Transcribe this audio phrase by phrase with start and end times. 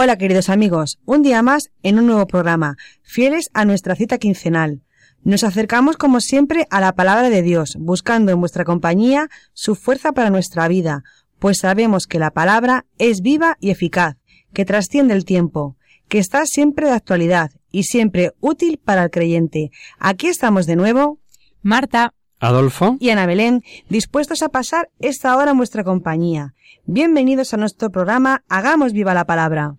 [0.00, 4.80] Hola queridos amigos, un día más en un nuevo programa, fieles a nuestra cita quincenal.
[5.24, 10.12] Nos acercamos como siempre a la palabra de Dios, buscando en vuestra compañía su fuerza
[10.12, 11.02] para nuestra vida,
[11.40, 14.14] pues sabemos que la palabra es viva y eficaz,
[14.52, 15.76] que trasciende el tiempo,
[16.06, 19.72] que está siempre de actualidad y siempre útil para el creyente.
[19.98, 21.18] Aquí estamos de nuevo,
[21.60, 26.54] Marta, Adolfo, y Ana Belén, dispuestos a pasar esta hora en vuestra compañía.
[26.84, 29.74] Bienvenidos a nuestro programa Hagamos viva la palabra.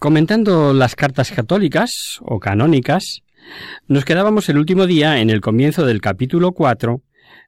[0.00, 3.20] Comentando las cartas católicas o canónicas,
[3.86, 7.02] nos quedábamos el último día en el comienzo del capítulo 4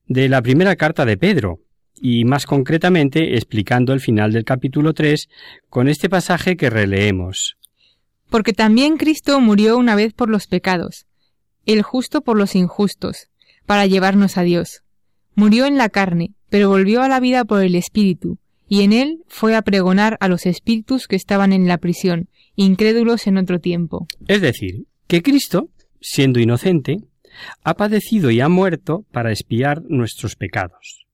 [0.07, 1.61] de la primera carta de Pedro,
[1.97, 5.29] y más concretamente explicando el final del capítulo 3
[5.71, 7.57] con este pasaje que releemos.
[8.29, 11.07] porque también Cristo murió una vez por los pecados,
[11.67, 13.29] el justo por los injustos,
[13.67, 14.83] para llevarnos a Dios.
[15.35, 18.39] Murió en la carne, pero volvió a la vida por el Espíritu,
[18.73, 23.27] y en él fue a pregonar a los espíritus que estaban en la prisión, incrédulos
[23.27, 24.07] en otro tiempo.
[24.29, 25.69] Es decir, que Cristo,
[26.01, 26.97] siendo inocente,
[27.65, 31.05] ha padecido y ha muerto para expiar nuestros pecados.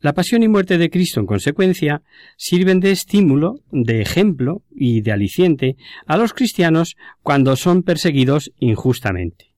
[0.00, 2.00] La pasión y muerte de Cristo, en consecuencia,
[2.38, 5.76] sirven de estímulo, de ejemplo y de aliciente
[6.06, 9.52] a los cristianos cuando son perseguidos injustamente.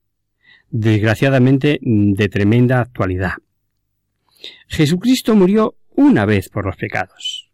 [0.69, 3.35] Desgraciadamente, de tremenda actualidad.
[4.67, 7.51] Jesucristo murió una vez por los pecados.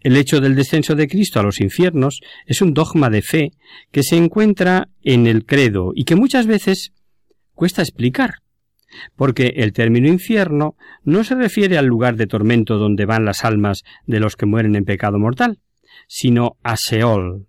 [0.00, 3.52] El hecho del descenso de Cristo a los infiernos es un dogma de fe
[3.90, 6.92] que se encuentra en el credo y que muchas veces
[7.54, 8.34] cuesta explicar,
[9.16, 13.82] porque el término infierno no se refiere al lugar de tormento donde van las almas
[14.06, 15.60] de los que mueren en pecado mortal,
[16.06, 17.46] sino a Seol.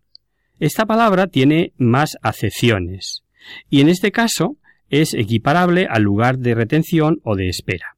[0.59, 3.23] Esta palabra tiene más acepciones,
[3.69, 4.57] y en este caso
[4.89, 7.97] es equiparable al lugar de retención o de espera.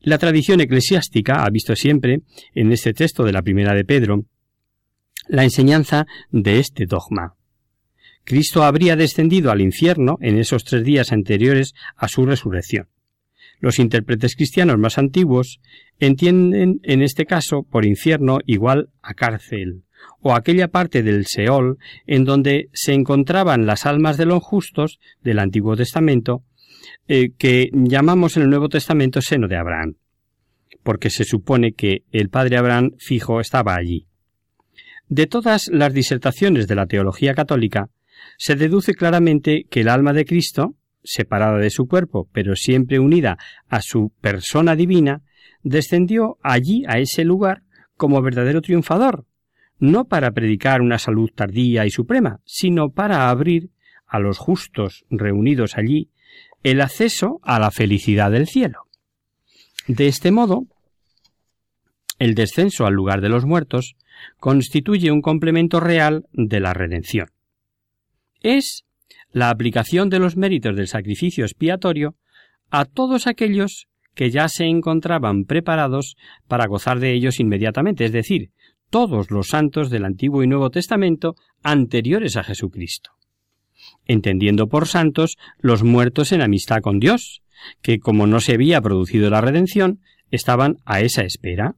[0.00, 2.20] La tradición eclesiástica ha visto siempre,
[2.54, 4.24] en este texto de la primera de Pedro,
[5.28, 7.34] la enseñanza de este dogma.
[8.24, 12.88] Cristo habría descendido al infierno en esos tres días anteriores a su resurrección.
[13.60, 15.60] Los intérpretes cristianos más antiguos
[15.98, 19.82] entienden en este caso por infierno igual a cárcel,
[20.20, 25.40] o aquella parte del Seol en donde se encontraban las almas de los justos del
[25.40, 26.44] Antiguo Testamento,
[27.06, 29.94] eh, que llamamos en el Nuevo Testamento seno de Abraham,
[30.82, 34.06] porque se supone que el padre Abraham fijo estaba allí.
[35.08, 37.90] De todas las disertaciones de la teología católica,
[38.36, 43.38] se deduce claramente que el alma de Cristo, separada de su cuerpo, pero siempre unida
[43.68, 45.22] a su persona divina,
[45.62, 47.62] descendió allí a ese lugar
[47.96, 49.24] como verdadero triunfador,
[49.78, 53.70] no para predicar una salud tardía y suprema, sino para abrir
[54.06, 56.10] a los justos reunidos allí
[56.62, 58.82] el acceso a la felicidad del cielo.
[59.86, 60.66] De este modo,
[62.18, 63.94] el descenso al lugar de los muertos
[64.38, 67.28] constituye un complemento real de la redención.
[68.40, 68.84] Es
[69.30, 72.16] la aplicación de los méritos del sacrificio expiatorio
[72.70, 76.16] a todos aquellos que ya se encontraban preparados
[76.48, 78.50] para gozar de ellos inmediatamente, es decir,
[78.90, 83.17] todos los santos del Antiguo y Nuevo Testamento anteriores a Jesucristo
[84.06, 87.42] entendiendo por santos los muertos en amistad con Dios,
[87.82, 91.76] que como no se había producido la redención, estaban a esa espera.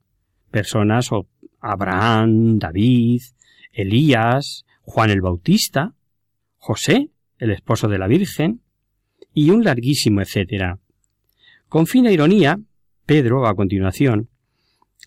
[0.51, 1.27] Personas o
[1.61, 3.23] Abraham, David,
[3.73, 5.95] Elías, Juan el Bautista,
[6.57, 8.61] José, el esposo de la Virgen,
[9.33, 10.79] y un larguísimo etcétera.
[11.69, 12.59] Con fina ironía,
[13.07, 14.29] Pedro, a continuación,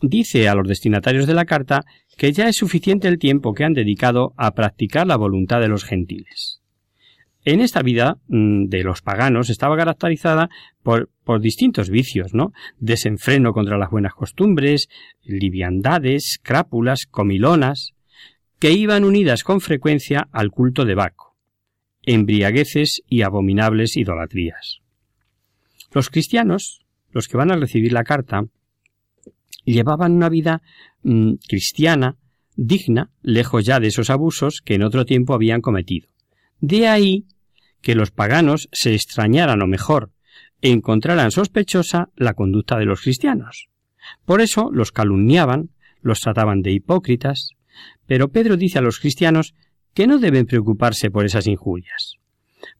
[0.01, 1.83] dice a los destinatarios de la carta
[2.17, 5.83] que ya es suficiente el tiempo que han dedicado a practicar la voluntad de los
[5.83, 6.62] gentiles.
[7.45, 10.49] En esta vida mm, de los paganos estaba caracterizada
[10.81, 11.09] por,
[11.41, 12.53] distintos vicios, ¿no?
[12.79, 14.87] Desenfreno contra las buenas costumbres,
[15.23, 17.93] liviandades, crápulas, comilonas,
[18.59, 21.35] que iban unidas con frecuencia al culto de Baco,
[22.03, 24.79] embriagueces y abominables idolatrías.
[25.91, 28.45] Los cristianos, los que van a recibir la carta,
[29.65, 30.61] llevaban una vida
[31.03, 32.17] mm, cristiana,
[32.55, 36.07] digna, lejos ya de esos abusos que en otro tiempo habían cometido.
[36.59, 37.25] De ahí
[37.83, 40.11] que los paganos se extrañaran o mejor,
[40.61, 43.67] encontraran sospechosa la conducta de los cristianos.
[44.25, 45.69] Por eso los calumniaban,
[46.01, 47.49] los trataban de hipócritas,
[48.07, 49.53] pero Pedro dice a los cristianos
[49.93, 52.15] que no deben preocuparse por esas injurias,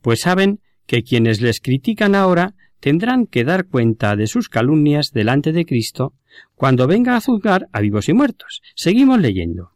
[0.01, 5.51] pues saben que quienes les critican ahora tendrán que dar cuenta de sus calumnias delante
[5.51, 6.13] de Cristo
[6.55, 8.61] cuando venga a juzgar a vivos y muertos.
[8.75, 9.71] Seguimos leyendo.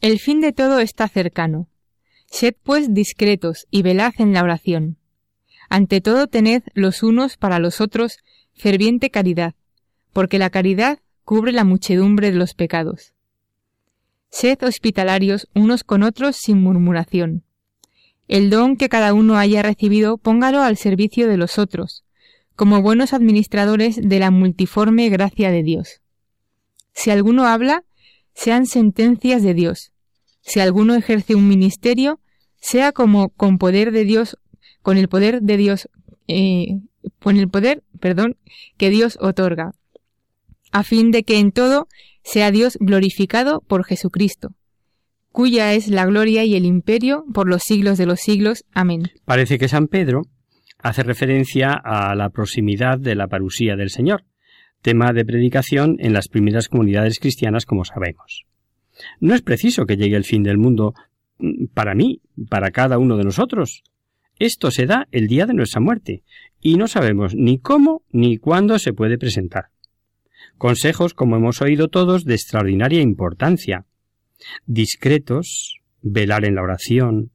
[0.00, 1.68] El fin de todo está cercano.
[2.30, 4.98] Sed pues discretos y velad en la oración.
[5.68, 8.18] Ante todo tened los unos para los otros
[8.54, 9.54] ferviente caridad,
[10.12, 13.12] porque la caridad cubre la muchedumbre de los pecados.
[14.30, 17.44] Sed hospitalarios unos con otros sin murmuración.
[18.28, 22.04] El don que cada uno haya recibido póngalo al servicio de los otros,
[22.56, 26.02] como buenos administradores de la multiforme gracia de Dios.
[26.92, 27.84] Si alguno habla,
[28.34, 29.92] sean sentencias de Dios.
[30.48, 32.20] Si alguno ejerce un ministerio,
[32.56, 34.38] sea como con poder de Dios,
[34.80, 35.90] con el poder de Dios,
[36.26, 36.78] eh,
[37.20, 38.38] con el poder, perdón,
[38.78, 39.72] que Dios otorga,
[40.72, 41.86] a fin de que en todo
[42.22, 44.54] sea Dios glorificado por Jesucristo,
[45.32, 48.64] cuya es la gloria y el imperio por los siglos de los siglos.
[48.72, 49.02] Amén.
[49.26, 50.22] Parece que San Pedro
[50.78, 54.24] hace referencia a la proximidad de la parusía del Señor,
[54.80, 58.47] tema de predicación en las primeras comunidades cristianas, como sabemos.
[59.20, 60.94] No es preciso que llegue el fin del mundo
[61.38, 63.82] mm, para mí, para cada uno de nosotros.
[64.38, 66.22] Esto se da el día de nuestra muerte,
[66.60, 69.70] y no sabemos ni cómo ni cuándo se puede presentar.
[70.56, 73.86] Consejos, como hemos oído todos, de extraordinaria importancia.
[74.66, 77.30] Discretos, velar en la oración,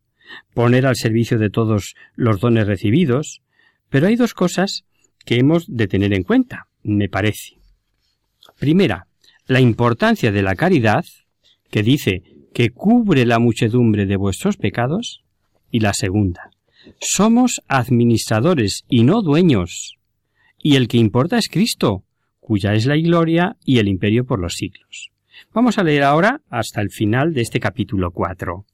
[0.54, 3.42] poner al servicio de todos los dones recibidos,
[3.89, 4.86] pero hay dos cosas
[5.25, 7.57] que hemos de tener en cuenta, me parece.
[8.60, 9.07] Primera,
[9.45, 11.06] la importancia de la caridad,
[11.73, 12.21] que dice
[12.53, 15.23] que cubre la muchedumbre de vuestros pecados,
[15.71, 16.51] y la segunda,
[16.99, 19.97] somos administradores y no dueños,
[20.59, 22.03] y el que importa es Cristo,
[22.39, 25.09] cuya es la gloria y el imperio por los siglos.
[25.51, 28.65] Vamos a leer ahora hasta el final de este capítulo 4.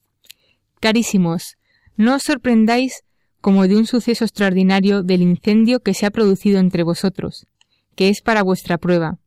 [0.81, 1.55] Carísimos,
[1.95, 3.03] no os sorprendáis
[3.39, 7.47] como de un suceso extraordinario del incendio que se ha producido entre vosotros,
[7.95, 9.19] que es para vuestra prueba.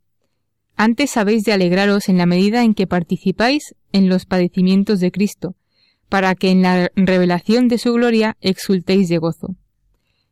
[0.77, 5.55] Antes habéis de alegraros en la medida en que participáis en los padecimientos de Cristo,
[6.09, 9.57] para que en la revelación de su gloria exultéis de gozo.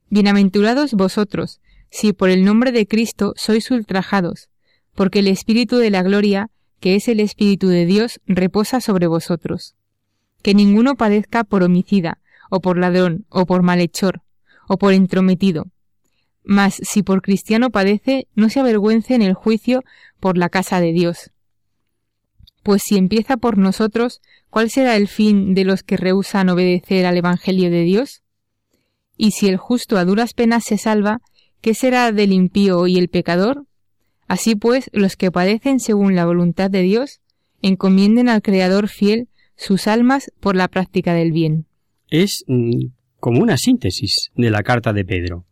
[0.09, 1.61] Bienaventurados vosotros,
[1.91, 4.49] si por el nombre de Cristo sois ultrajados,
[4.95, 6.51] porque el Espíritu de la gloria,
[6.81, 9.75] que es el Espíritu de Dios, reposa sobre vosotros
[10.43, 12.19] que ninguno padezca por homicida,
[12.51, 14.23] o por ladrón, o por malhechor,
[14.69, 15.67] o por entrometido.
[16.43, 19.85] Mas si por cristiano padece, no se avergüence en el juicio
[20.21, 21.31] por la casa de Dios.
[22.63, 24.21] Pues si empieza por nosotros,
[24.51, 28.23] ¿cuál será el fin de los que rehusan obedecer al Evangelio de Dios?
[29.17, 31.21] Y si el justo a duras penas se salva,
[31.61, 33.65] ¿qué será del impío y el pecador?
[34.29, 37.21] Así pues, los que padecen según la voluntad de Dios,
[37.63, 41.67] encomienden al Creador fiel sus almas por la práctica del bien.
[42.09, 42.87] Es mm,
[43.19, 45.45] como una síntesis de la carta de Pedro.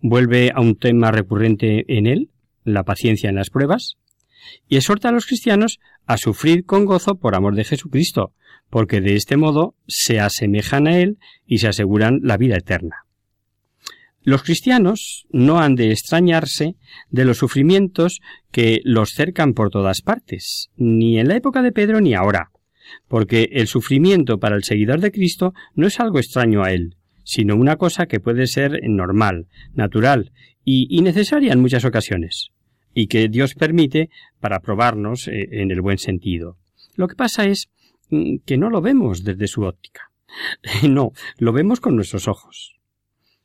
[0.00, 2.30] Vuelve a un tema recurrente en él,
[2.64, 3.96] la paciencia en las pruebas,
[4.68, 8.32] y exhorta a los cristianos a sufrir con gozo por amor de Jesucristo,
[8.68, 13.04] porque de este modo se asemejan a Él y se aseguran la vida eterna.
[14.22, 16.76] Los cristianos no han de extrañarse
[17.10, 22.00] de los sufrimientos que los cercan por todas partes, ni en la época de Pedro
[22.00, 22.50] ni ahora
[23.08, 26.96] porque el sufrimiento para el seguidor de Cristo no es algo extraño a él,
[27.30, 30.32] sino una cosa que puede ser normal, natural
[30.64, 32.48] y, necesaria en muchas ocasiones,
[32.92, 34.10] y que Dios permite
[34.40, 36.56] para probarnos eh, en el buen sentido.
[36.96, 37.70] Lo que pasa es
[38.08, 40.10] mm, que no lo vemos desde su óptica.
[40.88, 42.80] no, lo vemos con nuestros ojos.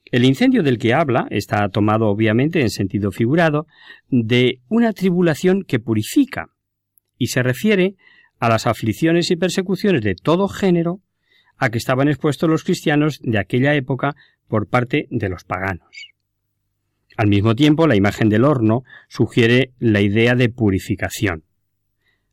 [0.05, 3.67] El incendio del que habla está tomado obviamente en sentido figurado
[4.09, 6.47] de una tribulación que purifica
[7.19, 7.93] y se refiere
[8.39, 11.01] a las aflicciones y persecuciones de todo género
[11.57, 14.15] a que estaban expuestos los cristianos de aquella época
[14.47, 16.11] por parte de los paganos.
[17.17, 21.43] Al mismo tiempo, la imagen del horno sugiere la idea de purificación.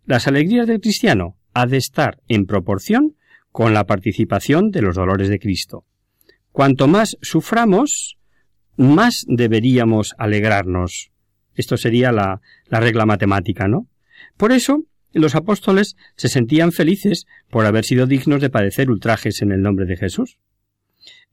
[0.05, 3.15] Las alegrías del cristiano ha de estar en proporción
[3.53, 5.85] con la participación de los dolores de Cristo.
[6.51, 8.19] Cuanto más suframos,
[8.77, 11.13] más deberíamos alegrarnos.
[11.55, 13.87] Esto sería la, la regla matemática, ¿no?
[14.37, 19.53] Por eso, los apóstoles se sentían felices por haber sido dignos de padecer ultrajes en
[19.53, 20.39] el nombre de Jesús.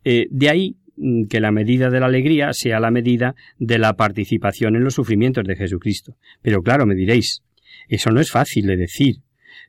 [0.04, 3.94] Eh, de ahí mm, que la medida de la alegría sea la medida de la
[3.94, 6.16] participación en los sufrimientos de Jesucristo.
[6.42, 7.42] Pero claro, me diréis,
[7.88, 9.16] eso no es fácil de decir.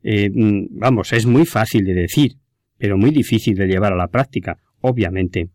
[0.03, 2.33] Eh, mm, vamos, es muy fácil de decir,
[2.79, 5.51] pero muy difícil de llevar a la práctica, obviamente.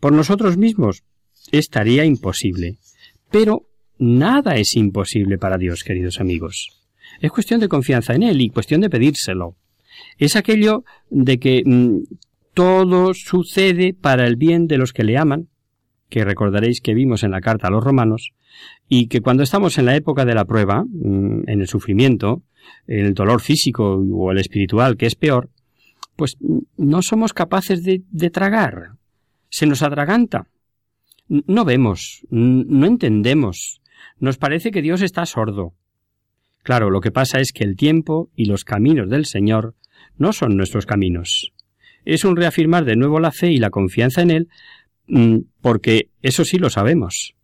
[0.00, 1.02] Por nosotros mismos
[1.52, 2.76] estaría imposible.
[3.30, 3.68] Pero
[3.98, 6.83] nada es imposible para Dios, queridos amigos.
[7.20, 9.56] Es cuestión de confianza en Él y cuestión de pedírselo.
[10.18, 11.98] Es aquello de que mm,
[12.54, 15.48] todo sucede para el bien de los que le aman,
[16.08, 18.32] que recordaréis que vimos en la carta a los romanos,
[18.88, 22.42] y que cuando estamos en la época de la prueba, mm, en el sufrimiento,
[22.86, 25.50] en el dolor físico o el espiritual, que es peor,
[26.16, 28.92] pues mm, no somos capaces de, de tragar.
[29.48, 30.46] Se nos atraganta.
[31.28, 33.80] No vemos, no entendemos.
[34.18, 35.72] Nos parece que Dios está sordo.
[36.64, 39.74] Claro, lo que pasa es que el tiempo y los caminos del Señor
[40.16, 41.52] no son nuestros caminos.
[42.06, 44.48] Es un reafirmar de nuevo la fe y la confianza en Él,
[45.06, 47.34] mm, porque eso sí lo sabemos.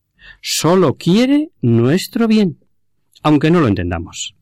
[0.40, 2.60] Solo quiere nuestro bien,
[3.22, 4.34] aunque no lo entendamos.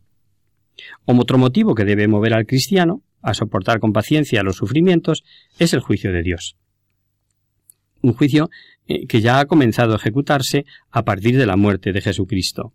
[1.05, 5.25] Otro motivo que debe mover al cristiano a soportar con paciencia los sufrimientos
[5.59, 6.57] es el juicio de Dios.
[8.01, 8.49] Un juicio
[8.87, 12.75] eh, que ya ha comenzado a ejecutarse a partir de la muerte de Jesucristo.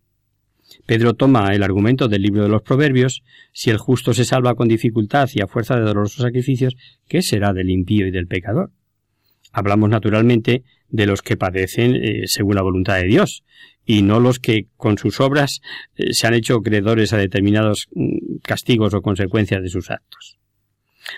[0.85, 4.67] Pedro toma el argumento del libro de los Proverbios, si el justo se salva con
[4.67, 6.75] dificultad y a fuerza de dolorosos sacrificios,
[7.07, 8.71] ¿qué será del impío y del pecador?
[9.51, 13.43] Hablamos naturalmente de los que padecen eh, según la voluntad de Dios,
[13.85, 15.61] y no los que con sus obras
[15.95, 20.37] eh, se han hecho creedores a determinados mm, castigos o consecuencias de sus actos.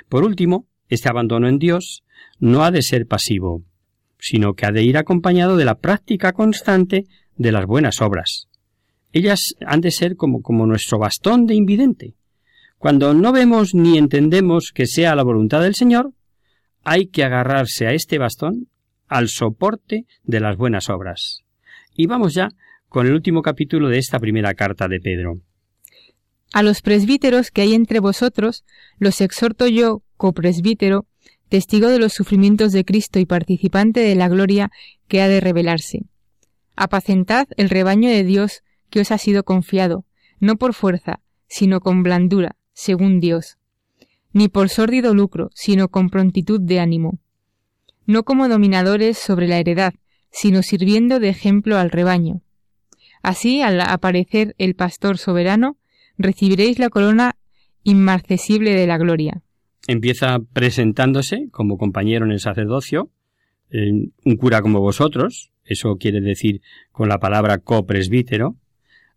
[0.09, 2.03] Por último, este abandono en Dios
[2.39, 3.63] no ha de ser pasivo,
[4.19, 7.05] sino que ha de ir acompañado de la práctica constante
[7.37, 8.47] de las buenas obras,
[9.15, 12.15] ellas han de ser como, nuestro bastón de invidente.
[12.77, 16.11] Cuando no vemos ni entendemos que sea la voluntad del Señor,
[16.83, 18.67] hay que agarrarse a este bastón,
[19.07, 21.43] al soporte de las buenas obras.
[21.95, 22.49] Y vamos ya
[22.89, 25.39] con el último capítulo de esta primera carta de Pedro.
[26.51, 28.65] A los presbíteros que hay entre vosotros,
[28.99, 31.05] los exhorto yo, copresbítero,
[31.47, 34.71] testigo de los sufrimientos de Cristo y participante de la gloria
[35.07, 36.01] que ha de revelarse.
[36.75, 38.61] Apacentad el rebaño de Dios
[38.95, 40.05] que os ha sido confiado,
[40.39, 43.57] no por fuerza, sino con blandura, según Dios,
[44.31, 47.19] ni por sórdido lucro, sino con prontitud de ánimo,
[48.05, 49.95] no como dominadores sobre la heredad,
[50.31, 52.41] sino sirviendo de ejemplo al rebaño.
[53.21, 55.77] Así, al aparecer el pastor soberano,
[56.17, 57.35] recibiréis la corona
[57.83, 59.41] inmarcesible de la gloria.
[59.89, 63.11] Empieza presentándose como compañero en el sacerdocio,
[63.73, 66.61] un cura como vosotros, eso quiere decir
[66.93, 68.55] con la palabra copresbítero,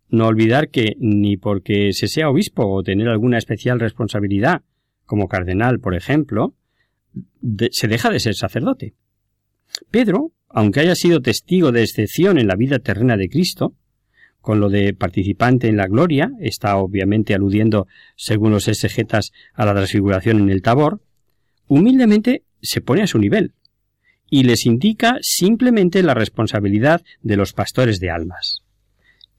[0.09, 4.63] no olvidar que ni porque se sea obispo o tener alguna especial responsabilidad,
[5.05, 6.55] como cardenal, por ejemplo,
[7.71, 8.93] se deja de ser sacerdote.
[9.91, 13.75] Pedro, aunque haya sido testigo de excepción en la vida terrena de Cristo,
[14.41, 19.73] con lo de participante en la gloria, está obviamente aludiendo, según los exegetas, a la
[19.73, 21.01] transfiguración en el Tabor,
[21.67, 23.53] humildemente se pone a su nivel
[24.29, 28.63] y les indica simplemente la responsabilidad de los pastores de almas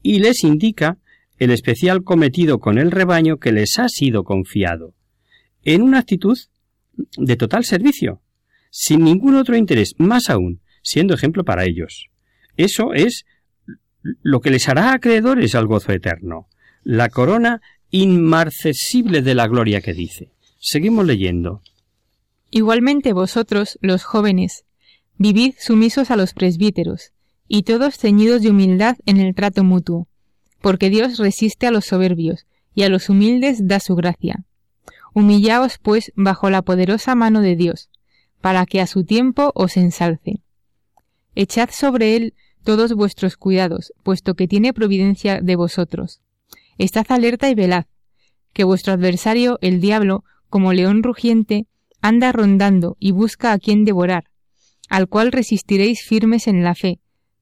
[0.02, 0.98] y les indica
[1.38, 4.94] el especial cometido con el rebaño que les ha sido confiado,
[5.62, 6.38] en una actitud
[7.16, 8.20] de total servicio,
[8.70, 12.06] sin ningún otro interés, más aún, siendo ejemplo para ellos.
[12.56, 13.24] Eso es
[14.22, 16.48] lo que les hará acreedores al gozo eterno,
[16.82, 20.30] la corona inmarcesible de la gloria que dice.
[20.58, 21.62] Seguimos leyendo.
[22.50, 24.64] Igualmente vosotros, los jóvenes,
[25.16, 27.12] vivid sumisos a los presbíteros,
[27.52, 30.06] y todos ceñidos de humildad en el trato mutuo,
[30.60, 34.44] porque Dios resiste a los soberbios, y a los humildes da su gracia.
[35.14, 37.90] Humillaos, pues, bajo la poderosa mano de Dios,
[38.40, 40.42] para que a su tiempo os ensalce.
[41.34, 46.20] Echad sobre él todos vuestros cuidados, puesto que tiene providencia de vosotros.
[46.78, 47.86] Estad alerta y velad,
[48.52, 51.66] que vuestro adversario, el diablo, como león rugiente,
[52.00, 54.30] anda rondando y busca a quien devorar,
[54.88, 57.00] al cual resistiréis firmes en la fe,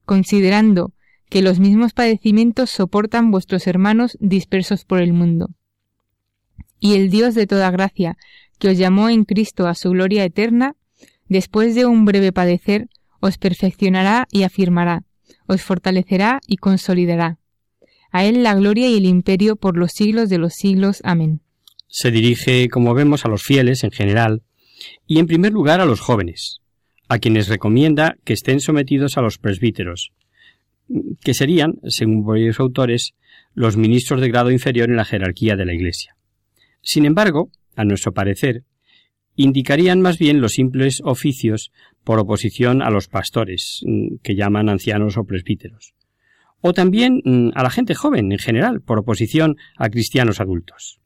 [0.09, 0.91] considerando
[1.29, 5.51] que los mismos padecimientos soportan vuestros hermanos dispersos por el mundo.
[6.79, 8.17] Y el Dios de toda gracia,
[8.57, 10.75] que os llamó en Cristo a su gloria eterna,
[11.27, 12.87] después de un breve padecer,
[13.19, 15.03] os perfeccionará y afirmará,
[15.45, 17.37] os fortalecerá y consolidará.
[18.09, 21.01] A Él la gloria y el imperio por los siglos de los siglos.
[21.03, 21.41] Amén.
[21.87, 24.41] Se dirige, como vemos, a los fieles en general,
[25.05, 26.61] y en primer lugar a los jóvenes,
[27.09, 30.13] a quienes recomienda que estén sometidos a los presbíteros,
[31.21, 33.15] que serían, según varios autores,
[33.53, 36.15] los ministros de grado inferior en la jerarquía de la Iglesia.
[36.81, 38.63] Sin embargo, a nuestro parecer,
[39.35, 41.71] indicarían más bien los simples oficios
[42.03, 45.93] por oposición a los pastores, mm, que llaman ancianos o presbíteros,
[46.61, 50.99] o también mm, a la gente joven en general, por oposición a cristianos adultos.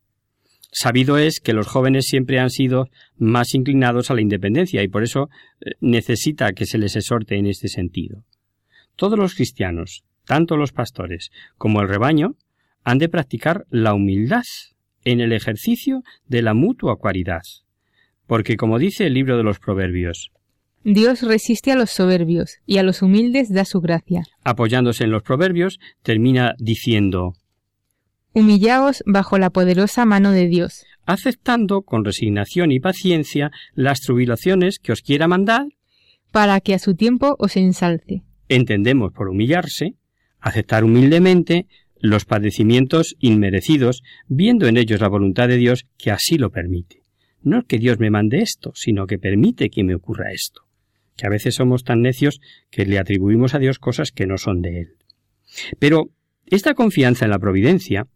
[0.76, 5.04] Sabido es que los jóvenes siempre han sido más inclinados a la independencia y por
[5.04, 5.30] eso
[5.62, 8.24] eh, necesita que se les exhorte en este sentido.
[8.96, 12.38] Todos los cristianos, tanto los pastores como el rebaño,
[12.84, 14.44] han de practicar la humildad
[15.06, 17.44] en el ejercicio de la mutua caridad.
[18.26, 20.32] Porque como dice el libro de los Proverbios,
[20.84, 24.24] Dios resiste a los soberbios y a los humildes da su gracia.
[24.44, 27.36] Apoyándose en los Proverbios, termina diciendo
[28.34, 30.86] Humillaos bajo la poderosa mano de Dios.
[31.06, 35.68] Aceptando con resignación y paciencia las tribulaciones que os quiera mandar,
[36.32, 38.24] para que a su tiempo os ensalce.
[38.50, 39.94] Entendemos por humillarse,
[40.40, 41.68] aceptar humildemente
[42.00, 47.04] los padecimientos inmerecidos, viendo en ellos la voluntad de Dios que así lo permite.
[47.44, 50.64] No es que Dios me mande esto, sino que permite que me ocurra esto.
[51.16, 54.62] Que a veces somos tan necios que le atribuimos a Dios cosas que no son
[54.62, 54.98] de Él.
[55.78, 56.10] Pero
[56.48, 58.08] esta confianza en la providencia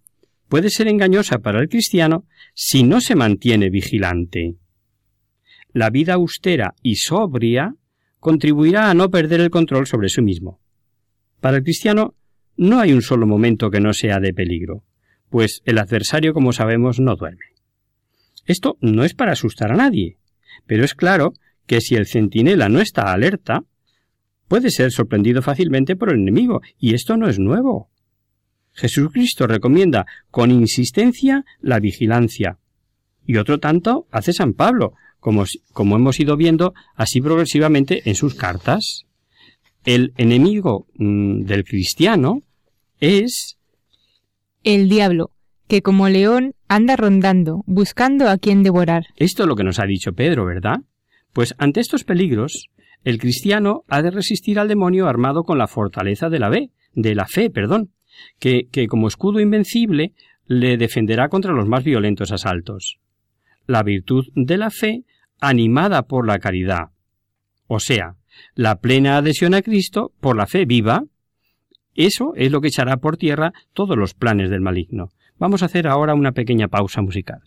[0.50, 4.56] puede ser engañosa para el cristiano si no se mantiene vigilante.
[5.74, 7.76] La vida austera y sobria
[8.20, 10.60] contribuirá a no perder el control sobre sí mismo.
[11.40, 12.16] Para el cristiano
[12.56, 14.84] no hay un solo momento que no sea de peligro,
[15.30, 17.46] pues el adversario, como sabemos, no duerme.
[18.46, 20.18] Esto no es para asustar a nadie,
[20.66, 21.34] pero es claro
[21.68, 23.64] que si el centinela no está alerta,
[24.48, 27.90] puede ser sorprendido fácilmente por el enemigo, y esto no es nuevo.
[28.78, 32.60] Jesucristo recomienda con insistencia la vigilancia.
[33.26, 35.44] Y otro tanto hace San Pablo, como,
[35.74, 39.06] como hemos ido viendo así progresivamente en sus cartas.
[39.84, 42.44] El enemigo mm, del cristiano
[43.00, 43.58] es
[44.64, 45.32] el diablo,
[45.68, 49.08] que como león anda rondando, buscando a quien devorar.
[49.16, 50.82] Esto es lo que nos ha dicho Pedro, ¿verdad?
[51.34, 52.70] Pues ante estos peligros,
[53.04, 57.16] el cristiano ha de resistir al demonio armado con la fortaleza de la fe, de
[57.16, 57.92] la fe, perdón,
[58.40, 60.14] que, como escudo invencible
[60.46, 63.00] le defenderá contra los más violentos asaltos.
[63.66, 65.04] La virtud de la fe
[65.40, 66.90] animada por la caridad,
[67.68, 68.16] o sea,
[68.56, 71.04] la plena adhesión a Cristo por la fe viva,
[71.96, 75.10] eso es lo que echará por tierra todos los planes del maligno.
[75.38, 77.42] Vamos a hacer ahora una pequeña pausa musical.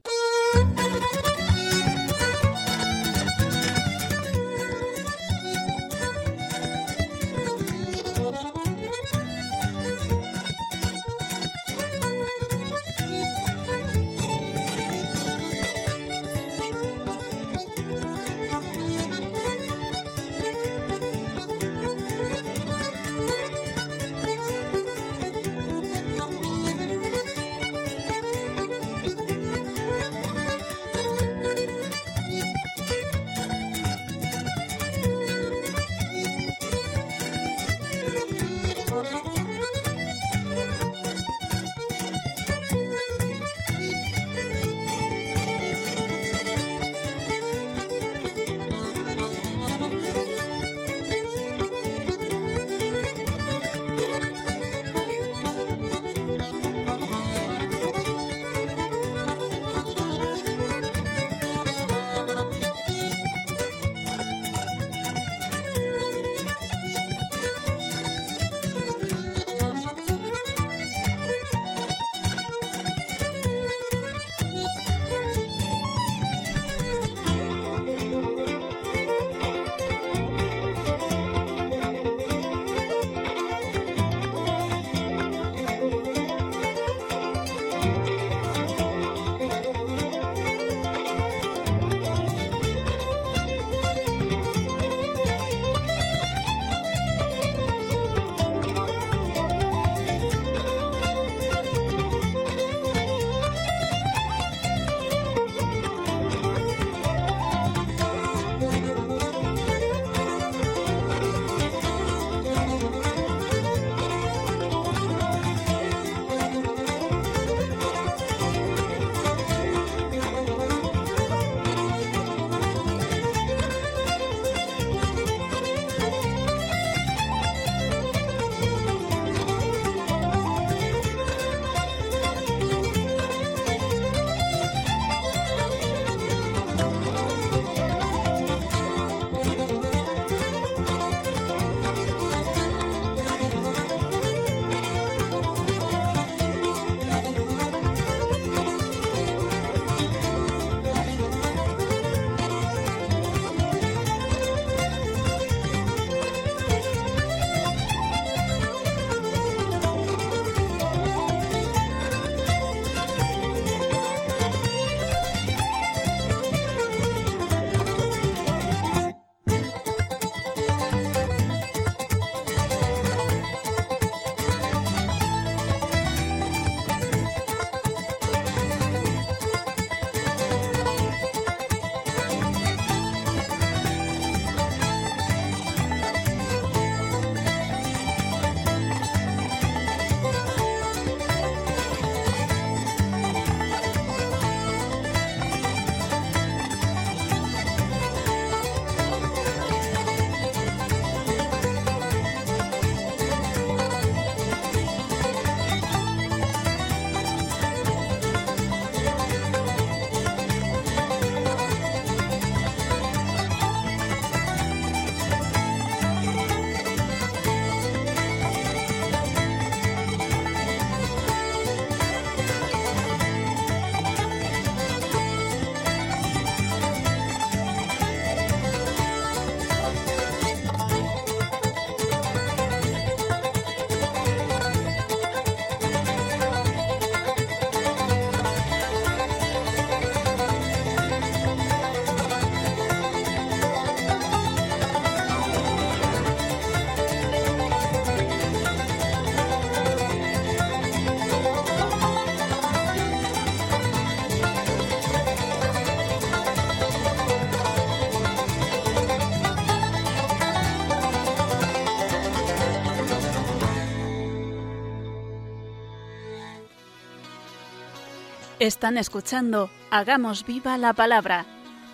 [268.61, 271.47] Están escuchando Hagamos viva la palabra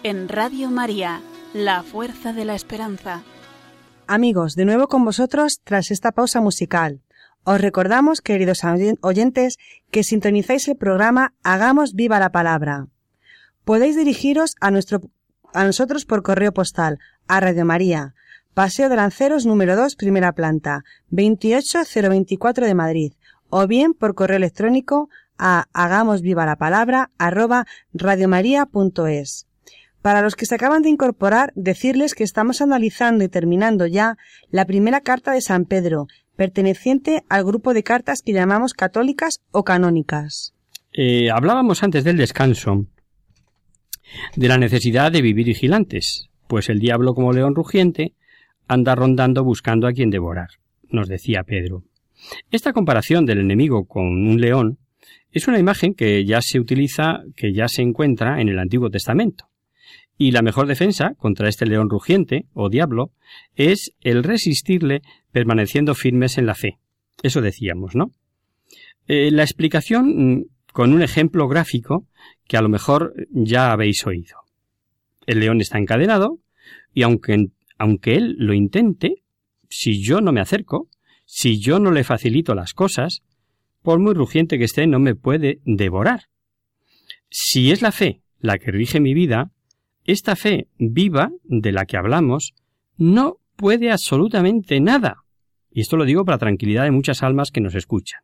[0.03, 1.21] en Radio María,
[1.55, 3.23] la fuerza de la esperanza.
[4.09, 7.03] Amigos, de nuevo con vosotros tras esta pausa musical.
[7.45, 8.63] Os recordamos, queridos
[9.01, 9.59] oyentes,
[9.93, 12.89] que sintonizáis el programa Hagamos viva la palabra.
[13.65, 15.03] Podéis dirigiros a nuestro
[15.55, 16.99] a nosotros por correo postal
[17.29, 18.15] a Radio María,
[18.55, 23.13] Paseo de Lanceros número 2, primera planta, 28024 de Madrid,
[23.51, 29.47] o bien por correo electrónico a hagamos viva la palabra arroba radiomaria.es.
[30.03, 34.17] Para los que se acaban de incorporar, decirles que estamos analizando y terminando ya
[34.51, 39.65] la primera carta de San Pedro, perteneciente al grupo de cartas que llamamos católicas o
[39.65, 40.55] canónicas.
[40.93, 42.87] Eh, hablábamos antes del descanso,
[44.37, 48.15] de la necesidad de vivir vigilantes, pues el diablo como león rugiente
[48.69, 50.49] anda rondando buscando a quien devorar,
[50.89, 51.83] nos decía Pedro.
[52.51, 54.79] Esta comparación del enemigo con un león
[55.37, 59.51] es una imagen que ya se utiliza, que ya se encuentra en el Antiguo Testamento.
[60.17, 63.11] Y la mejor defensa contra este león rugiente o diablo
[63.55, 66.79] es el resistirle permaneciendo firmes en la fe.
[67.23, 68.13] Eso decíamos, ¿no?
[69.09, 72.07] Eh, la explicación mm, con un ejemplo gráfico
[72.49, 74.39] que a lo mejor ya habéis oído.
[75.27, 76.39] El león está encadenado
[76.95, 79.23] y aunque, aunque él lo intente,
[79.69, 80.89] si yo no me acerco,
[81.27, 83.23] si yo no le facilito las cosas,
[83.87, 86.23] por muy rugiente que esté, no me puede devorar.
[87.31, 89.53] Si es la fe la que rige mi vida,
[90.05, 92.53] esta fe viva de la que hablamos
[92.97, 95.23] no puede absolutamente nada.
[95.71, 98.23] Y esto lo digo para tranquilidad de muchas almas que nos escuchan.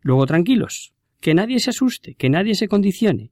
[0.00, 3.30] Luego tranquilos, que nadie se asuste, que nadie se condicione.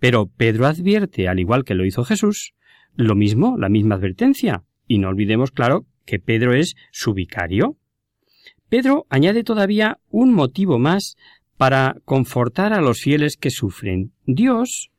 [0.00, 2.52] Pero Pedro advierte, al igual que lo hizo Jesús,
[2.94, 4.64] lo mismo, la misma advertencia.
[4.86, 7.78] Y no olvidemos, claro, que Pedro es su vicario.
[8.70, 11.16] Pedro añade todavía un motivo más
[11.56, 14.12] para confortar a los fieles que sufren.
[14.26, 14.90] Dios,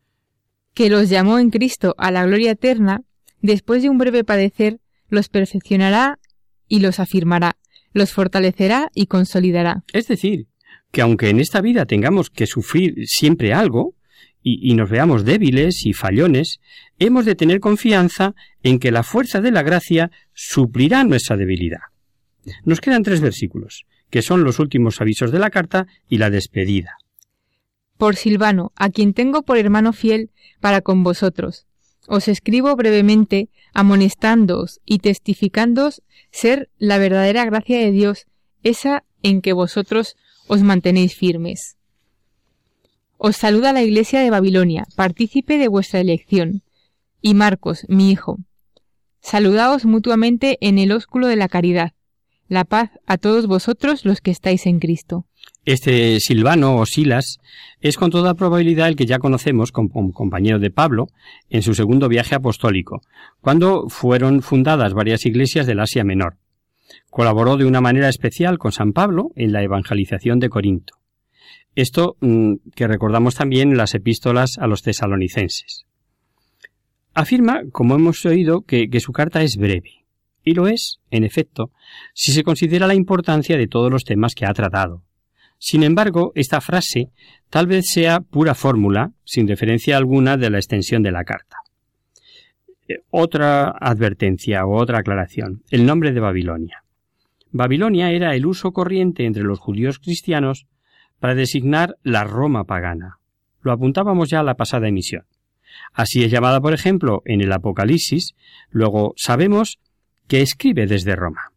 [0.74, 3.02] que los llamó en Cristo a la gloria eterna,
[3.42, 4.80] después de un breve padecer,
[5.10, 6.20] los perfeccionará
[6.68, 7.58] y los afirmará,
[7.94, 9.84] los fortalecerá y consolidará.
[9.94, 10.48] Es decir,
[10.92, 13.96] que aunque en esta vida tengamos que sufrir siempre algo,
[14.44, 16.60] y, y, nos veamos débiles y fallones,
[16.98, 21.91] hemos de tener confianza en que la fuerza de la gracia suplirá nuestra debilidad.
[22.64, 26.98] Nos quedan tres versículos, que son los últimos avisos de la carta y la despedida.
[27.98, 31.68] Por Silvano, a quien tengo por hermano fiel para con vosotros.
[32.08, 36.02] Os escribo brevemente, amonestándoos y testificándoos
[36.32, 38.26] ser la verdadera gracia de Dios,
[38.64, 40.16] esa en que vosotros
[40.48, 41.78] os mantenéis firmes.
[43.18, 46.64] Os saluda la Iglesia de Babilonia, partícipe de vuestra elección,
[47.22, 48.40] y Marcos, mi hijo.
[49.22, 51.94] Saludaos mutuamente en el ósculo de la caridad.
[52.52, 55.26] La paz a todos vosotros los que estáis en Cristo.
[55.64, 57.38] Este Silvano o Silas
[57.80, 61.08] es con toda probabilidad el que ya conocemos como compañero de Pablo
[61.50, 63.04] en su segundo viaje apostólico,
[63.40, 66.40] cuando fueron fundadas varias iglesias del Asia Menor.
[67.10, 70.96] Colaboró de una manera especial con San Pablo en la evangelización de Corinto.
[71.74, 75.86] Esto mm, que recordamos también en las epístolas a los tesalonicenses.
[77.14, 80.01] Afirma, como hemos oído, que su carta es breve.
[80.44, 81.72] Y lo es, en efecto,
[82.14, 85.04] si se considera la importancia de todos los temas que ha tratado.
[85.58, 87.12] Sin embargo, esta frase
[87.50, 91.58] tal vez sea pura fórmula, sin referencia alguna de la extensión de la carta.
[92.88, 95.62] Eh, otra advertencia o otra aclaración.
[95.70, 96.84] El nombre de Babilonia.
[97.52, 100.66] Babilonia era el uso corriente entre los judíos cristianos
[101.20, 103.20] para designar la Roma pagana.
[103.62, 105.26] Lo apuntábamos ya a la pasada emisión.
[105.94, 108.34] Así es llamada, por ejemplo, en el Apocalipsis.
[108.72, 109.80] Luego sabemos
[110.32, 111.52] que escribe desde Roma.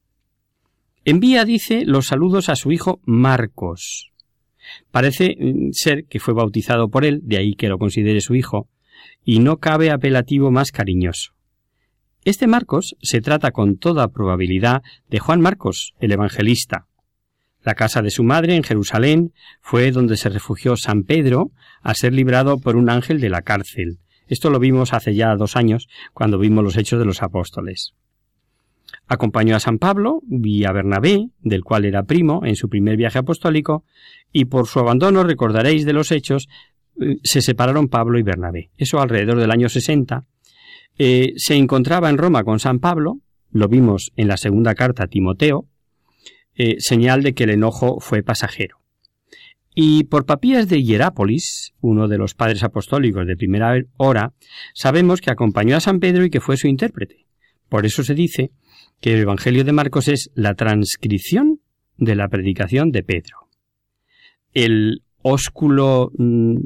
[1.05, 4.11] Envía, dice, los saludos a su hijo Marcos.
[4.91, 8.69] Parece mm, ser que fue bautizado por él, de ahí que lo considere su hijo,
[9.25, 11.35] y no cabe apelativo más cariñoso.
[12.25, 16.89] Este Marcos se trata con toda probabilidad de Juan Marcos, el evangelista.
[17.63, 22.13] La casa de su madre en Jerusalén fue donde se refugió San Pedro a ser
[22.13, 24.01] librado por un ángel de la cárcel.
[24.27, 27.95] Esto lo vimos hace ya dos años cuando vimos los hechos de los apóstoles.
[29.07, 33.18] Acompañó a San Pablo y a Bernabé, del cual era primo, en su primer viaje
[33.18, 33.85] apostólico,
[34.33, 36.49] y por su abandono, recordaréis de los hechos,
[37.01, 38.70] eh, se separaron Pablo y Bernabé.
[38.77, 40.27] Eso alrededor del año 60.
[40.99, 43.18] Eh, se encontraba en Roma con San Pablo,
[43.51, 45.66] lo vimos en la segunda carta a Timoteo,
[46.57, 48.79] eh, señal de que el enojo fue pasajero.
[49.75, 54.33] Y por Papías de Hierápolis, uno de los padres apostólicos de primera hora,
[54.73, 57.27] sabemos que acompañó a San Pedro y que fue su intérprete.
[57.68, 58.53] Por eso se dice
[59.05, 61.61] que el Evangelio de Marcos es la transcripción
[61.99, 63.51] de la predicación de Pedro.
[64.55, 66.57] El ósculo mm,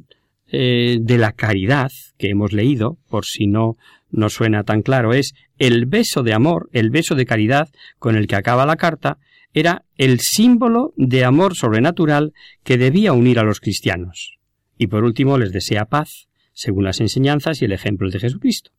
[0.52, 3.76] eh, de la caridad que hemos leído, por si no
[4.12, 8.28] nos suena tan claro, es el beso de amor, el beso de caridad con el
[8.28, 9.18] que acaba la carta,
[9.52, 14.38] era el símbolo de amor sobrenatural que debía unir a los cristianos.
[14.76, 18.70] Y por último les desea paz, según las enseñanzas y el ejemplo de Jesucristo.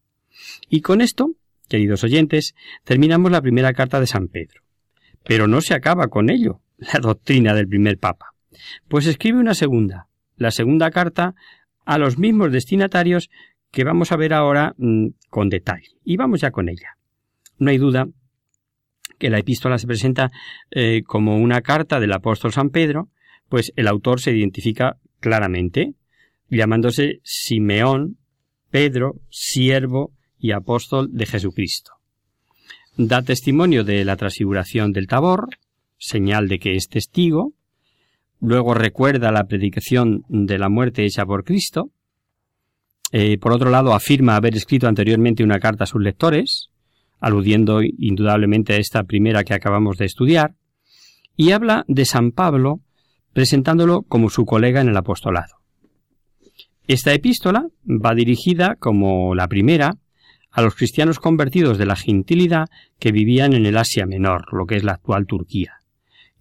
[0.69, 1.36] Y con esto,
[1.69, 4.62] queridos oyentes, terminamos la primera carta de San Pedro.
[5.23, 8.34] Pero no se acaba con ello, la doctrina del primer papa.
[8.88, 11.36] Pues escribe una segunda, la segunda carta
[11.86, 13.29] a los mismos destinatarios
[13.71, 15.88] que vamos a ver ahora mm, con detalle.
[16.03, 16.97] Y vamos ya con ella.
[17.58, 18.08] No hay duda
[19.17, 20.32] que la epístola se presenta
[20.71, 23.10] eh, como una carta del apóstol San Pedro,
[23.49, 25.93] pues el autor se identifica claramente,
[26.49, 28.17] llamándose Simeón,
[28.71, 31.91] Pedro, siervo y apóstol de Jesucristo.
[32.97, 35.49] Da testimonio de la transfiguración del Tabor,
[35.97, 37.54] señal de que es testigo,
[38.41, 41.91] luego recuerda la predicación de la muerte hecha por Cristo,
[43.12, 46.69] eh, por otro lado afirma haber escrito anteriormente una carta a sus lectores,
[47.19, 50.56] aludiendo indudablemente a esta primera que acabamos de estudiar,
[51.36, 52.82] y habla de San Pablo
[53.34, 55.56] presentándolo como su colega en el apostolado.
[56.88, 59.95] Esta epístola va dirigida, como la primera,
[60.52, 62.68] a los cristianos convertidos de la gentilidad
[63.00, 65.80] que vivían en el Asia Menor, lo que es la actual Turquía.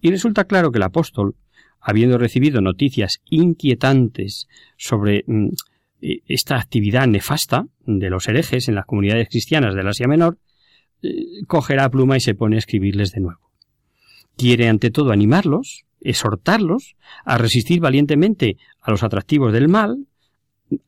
[0.01, 1.35] Y resulta claro que el apóstol,
[1.79, 5.49] habiendo recibido noticias inquietantes sobre mm,
[6.01, 10.37] e, esta actividad nefasta de los herejes en las comunidades cristianas del Asia Menor,
[11.01, 13.51] eh, coge la pluma y se pone a escribirles de nuevo.
[14.37, 16.95] Quiere ante todo animarlos, exhortarlos
[17.25, 20.07] a resistir valientemente a los atractivos del mal,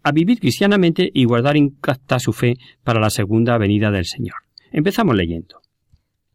[0.04, 4.36] a vivir cristianamente y guardar intacta su fe para la segunda venida del Señor.
[4.72, 5.62] Empezamos leyendo.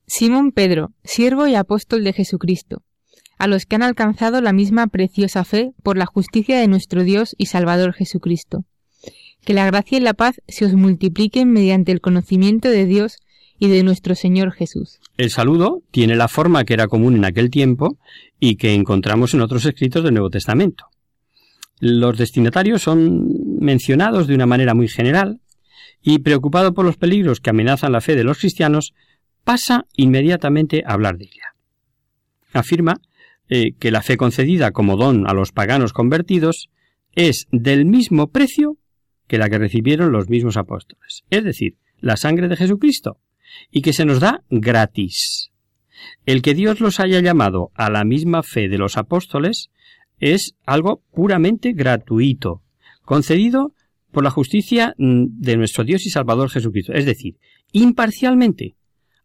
[0.06, 2.82] Simón Pedro, siervo y apóstol de Jesucristo,
[3.38, 7.34] a los que han alcanzado la misma preciosa fe por la justicia de nuestro Dios
[7.38, 8.64] y Salvador Jesucristo.
[9.44, 13.18] Que la gracia y la paz se os multipliquen mediante el conocimiento de Dios
[13.58, 15.00] y de nuestro Señor Jesús.
[15.16, 17.96] El saludo tiene la forma que era común en aquel tiempo
[18.38, 20.86] y que encontramos en otros escritos del Nuevo Testamento.
[21.78, 23.28] Los destinatarios son
[23.60, 25.40] mencionados de una manera muy general
[26.02, 28.94] y, preocupado por los peligros que amenazan la fe de los cristianos,
[29.44, 31.54] pasa inmediatamente a hablar de ella.
[32.52, 33.00] Afirma
[33.48, 36.68] eh, que la fe concedida como don a los paganos convertidos
[37.12, 38.76] es del mismo precio
[39.26, 43.18] que la que recibieron los mismos apóstoles, es decir, la sangre de Jesucristo,
[43.70, 45.50] y que se nos da gratis.
[46.24, 49.70] El que Dios los haya llamado a la misma fe de los apóstoles
[50.18, 52.62] es algo puramente gratuito,
[53.02, 53.72] concedido
[54.10, 57.36] por la justicia mm, de nuestro Dios y Salvador Jesucristo, es decir,
[57.72, 58.76] imparcialmente,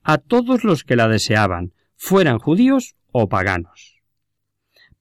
[0.04, 4.02] a todos los que la deseaban, fueran judíos o paganos.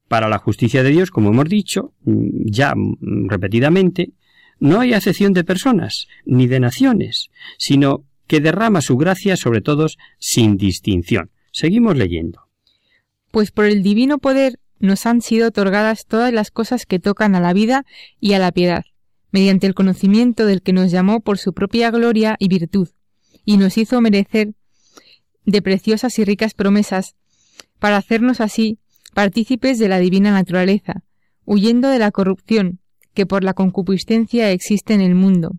[0.08, 4.12] Para la justicia de Dios, como hemos dicho mm, ya mm, repetidamente,
[4.58, 9.98] no hay acepción de personas ni de naciones, sino que derrama su gracia sobre todos
[10.18, 11.30] sin distinción.
[11.50, 12.42] Seguimos leyendo.
[13.32, 17.40] Pues por el divino poder nos han sido otorgadas todas las cosas que tocan a
[17.40, 17.84] la vida
[18.18, 18.84] y a la piedad,
[19.30, 22.88] mediante el conocimiento del que nos llamó por su propia gloria y virtud,
[23.44, 24.54] y nos hizo merecer
[25.44, 27.14] de preciosas y ricas promesas,
[27.78, 28.78] para hacernos así
[29.14, 31.02] partícipes de la divina naturaleza,
[31.44, 32.80] huyendo de la corrupción
[33.14, 35.52] que por la concupiscencia existe en el mundo.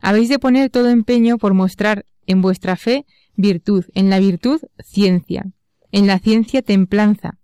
[0.00, 5.46] Habéis de poner todo empeño por mostrar en vuestra fe virtud, en la virtud ciencia,
[5.90, 7.38] en la ciencia templanza,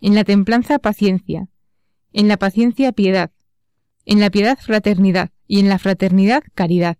[0.00, 1.48] en la templanza paciencia,
[2.12, 3.30] en la paciencia piedad,
[4.04, 6.98] en la piedad fraternidad y en la fraternidad caridad.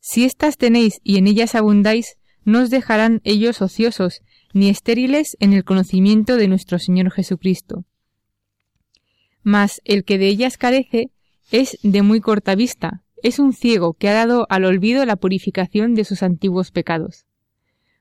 [0.00, 5.52] Si éstas tenéis y en ellas abundáis, no os dejarán ellos ociosos, ni estériles en
[5.52, 7.84] el conocimiento de nuestro Señor Jesucristo.
[9.42, 11.10] Mas el que de ellas carece
[11.50, 15.94] es de muy corta vista, es un ciego que ha dado al olvido la purificación
[15.94, 17.26] de sus antiguos pecados.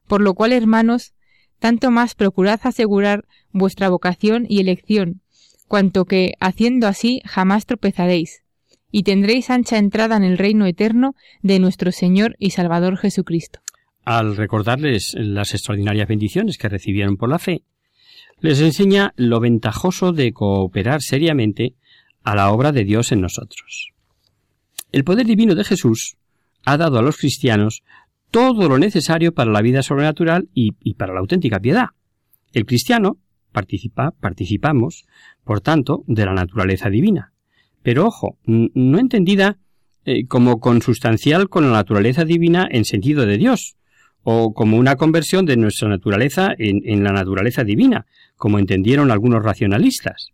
[0.05, 1.13] Por lo cual, hermanos,
[1.59, 5.21] tanto más procurad asegurar vuestra vocación y elección,
[5.67, 8.43] cuanto que, haciendo así, jamás tropezaréis,
[8.91, 13.61] y tendréis ancha entrada en el reino eterno de nuestro Señor y Salvador Jesucristo
[14.05, 17.63] al recordarles las extraordinarias bendiciones que recibieron por la fe,
[18.39, 21.75] les enseña lo ventajoso de cooperar seriamente
[22.23, 23.89] a la obra de Dios en nosotros.
[24.91, 26.17] El poder divino de Jesús
[26.65, 27.83] ha dado a los cristianos
[28.31, 31.87] todo lo necesario para la vida sobrenatural y, para la auténtica piedad.
[32.51, 33.17] El cristiano
[33.53, 35.05] participa, participamos,
[35.45, 37.31] por tanto, de la naturaleza divina.
[37.81, 39.57] Pero ojo, no entendida
[40.05, 43.77] eh, como consustancial con la naturaleza divina en sentido de Dios,
[44.23, 50.29] o como una conversión de nuestra naturaleza en, la naturaleza divina, como entendieron algunos racionalistas.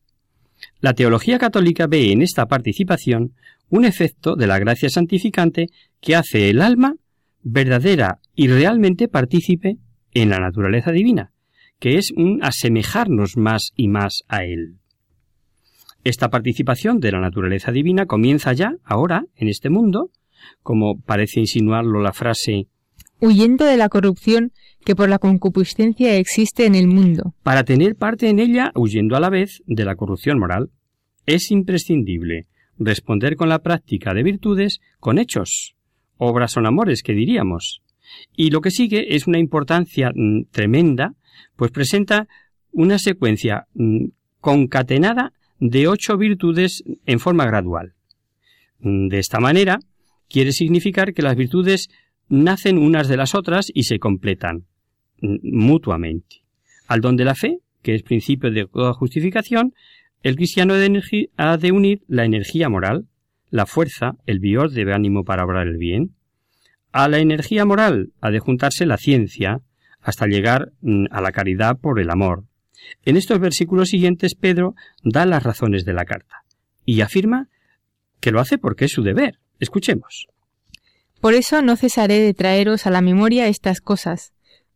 [0.79, 3.33] La teología católica ve en esta participación
[3.69, 5.67] un efecto de la gracia santificante
[6.01, 6.95] que hace el alma
[7.41, 9.77] verdadera y realmente partícipe
[10.13, 11.31] en la naturaleza divina,
[11.79, 14.77] que es un asemejarnos más y más a Él.
[16.03, 20.11] Esta participación de la naturaleza divina comienza ya, ahora, en este mundo,
[20.63, 22.67] como parece insinuarlo la frase
[23.21, 24.51] huyendo de la corrupción
[24.85, 27.35] que por la concupiscencia existe en el mundo.
[27.43, 30.69] Para tener parte en ella, huyendo a la vez de la corrupción moral,
[31.25, 35.75] es imprescindible responder con la práctica de virtudes con hechos.
[36.17, 37.81] Obras son amores, que diríamos.
[38.35, 41.13] Y lo que sigue es una importancia mm, tremenda,
[41.55, 42.27] pues presenta
[42.71, 44.05] una secuencia mm,
[44.39, 47.93] concatenada de ocho virtudes en forma gradual.
[48.79, 49.79] Mm, de esta manera,
[50.29, 51.89] quiere significar que las virtudes
[52.29, 54.65] nacen unas de las otras y se completan
[55.21, 56.43] mutuamente.
[56.87, 59.73] Al don de la fe, que es principio de toda justificación,
[60.21, 60.73] el cristiano
[61.37, 63.07] ha de unir la energía moral,
[63.51, 66.15] la fuerza, el vigor de ánimo para obrar el bien.
[66.91, 69.61] A la energía moral ha de juntarse la ciencia,
[70.01, 72.45] hasta llegar mm, a la caridad por el amor.
[73.05, 76.43] En estos versículos siguientes Pedro da las razones de la carta
[76.85, 77.49] y afirma
[78.19, 79.39] que lo hace porque es su deber.
[79.59, 80.27] Escuchemos.
[81.21, 84.31] Por eso no cesaré de traeros a la memoria estas cosas,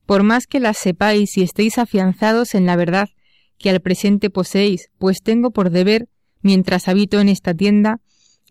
[0.06, 3.10] por más que las sepáis y estéis afianzados en la verdad
[3.58, 6.10] que al presente poseéis, pues tengo por deber,
[6.42, 8.02] mientras habito en esta tienda,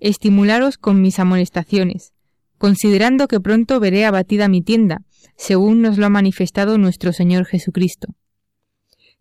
[0.00, 2.14] estimularos con mis amonestaciones,
[2.56, 5.02] considerando que pronto veré abatida mi tienda,
[5.36, 8.08] según nos lo ha manifestado nuestro Señor Jesucristo.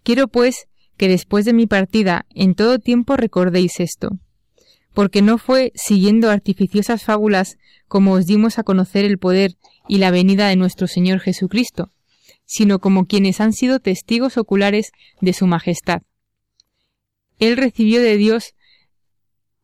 [0.03, 4.19] Quiero, pues, que después de mi partida en todo tiempo recordéis esto,
[4.93, 9.55] porque no fue siguiendo artificiosas fábulas como os dimos a conocer el poder
[9.87, 11.91] y la venida de nuestro Señor Jesucristo,
[12.45, 16.01] sino como quienes han sido testigos oculares de su majestad.
[17.39, 18.53] Él recibió de Dios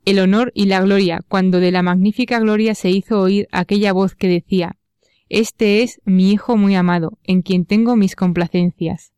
[0.05, 4.15] el honor y la gloria, cuando de la magnífica gloria se hizo oír aquella voz
[4.15, 4.76] que decía
[5.29, 9.13] Este es mi Hijo muy amado, en quien tengo mis complacencias.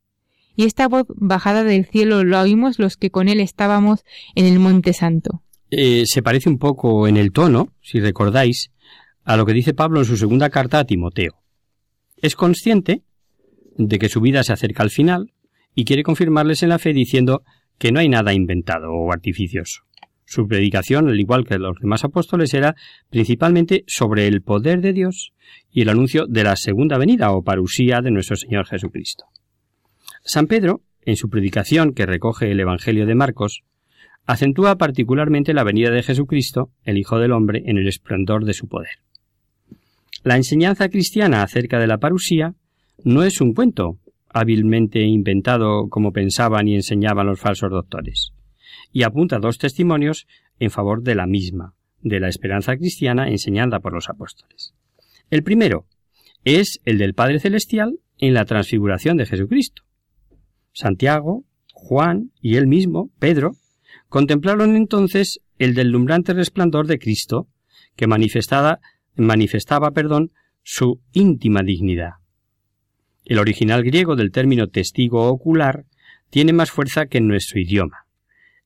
[0.56, 4.04] Y esta voz bajada del cielo lo oímos los que con él estábamos
[4.36, 5.42] en el Monte Santo.
[5.72, 8.72] Eh, se parece un poco en el tono, si recordáis,
[9.24, 11.36] a lo que dice Pablo en su segunda carta a Timoteo.
[12.18, 13.04] Es consciente
[13.78, 15.32] de que su vida se acerca al final
[15.76, 17.44] y quiere confirmarles en la fe diciendo
[17.78, 19.84] que no hay nada inventado o artificioso.
[20.30, 22.76] Su predicación, al igual que los demás apóstoles, era
[23.10, 25.34] principalmente sobre el poder de Dios
[25.72, 29.26] y el anuncio de la segunda venida o parusía de nuestro Señor Jesucristo.
[30.22, 33.64] San Pedro, en su predicación que recoge el Evangelio de Marcos,
[34.28, 38.68] acentúa particularmente la venida de Jesucristo, el Hijo del Hombre, en el esplendor de su
[38.68, 39.00] poder.
[40.24, 42.54] La enseñanza cristiana acerca de la parusía
[43.04, 43.98] no es un cuento
[44.30, 48.32] hábilmente inventado como pensaban y enseñaban los falsos doctores,
[48.92, 50.28] y apunta dos testimonios
[50.60, 54.74] en favor de la misma, de la esperanza cristiana enseñada por los apóstoles.
[55.30, 55.86] El primero
[56.44, 59.84] es el del Padre Celestial en la transfiguración de Jesucristo.
[60.74, 63.52] Santiago, Juan y él mismo, Pedro,
[64.08, 67.48] contemplaron entonces el deslumbrante resplandor de Cristo
[67.96, 68.80] que manifestaba,
[69.16, 70.32] manifestaba perdón,
[70.64, 72.14] su íntima dignidad.
[73.26, 75.86] El original griego del término testigo ocular
[76.30, 78.08] tiene más fuerza que en nuestro idioma.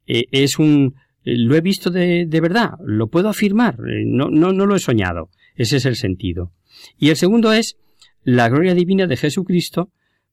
[0.06, 4.30] Eh, es un eh, lo he visto de, de verdad, lo puedo afirmar, eh, no,
[4.30, 5.30] no, no lo he soñado.
[5.56, 6.51] Ese es el sentido.
[6.97, 7.78] Y el segundo es
[8.24, 9.89] la gloria divina de Jesucristo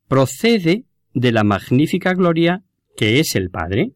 [0.08, 2.62] procede de la magnífica gloria
[2.96, 3.92] que es el Padre.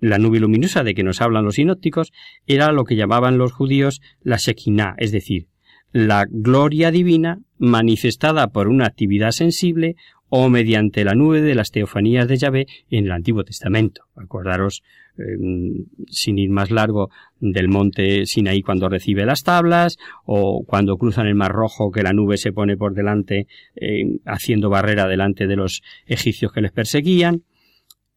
[0.00, 2.12] La nube luminosa de que nos hablan los sinópticos
[2.46, 5.46] era lo que llamaban los judíos la Shekinah, es decir,
[5.92, 9.96] la gloria divina manifestada por una actividad sensible
[10.34, 14.04] o mediante la nube de las teofanías de Yahvé en el Antiguo Testamento.
[14.16, 14.82] Acordaros,
[15.18, 21.26] em, sin ir más largo, del monte Sinaí cuando recibe las tablas, o cuando cruzan
[21.26, 25.56] el Mar Rojo que la nube se pone por delante, em, haciendo barrera delante de
[25.56, 27.42] los egipcios que les perseguían.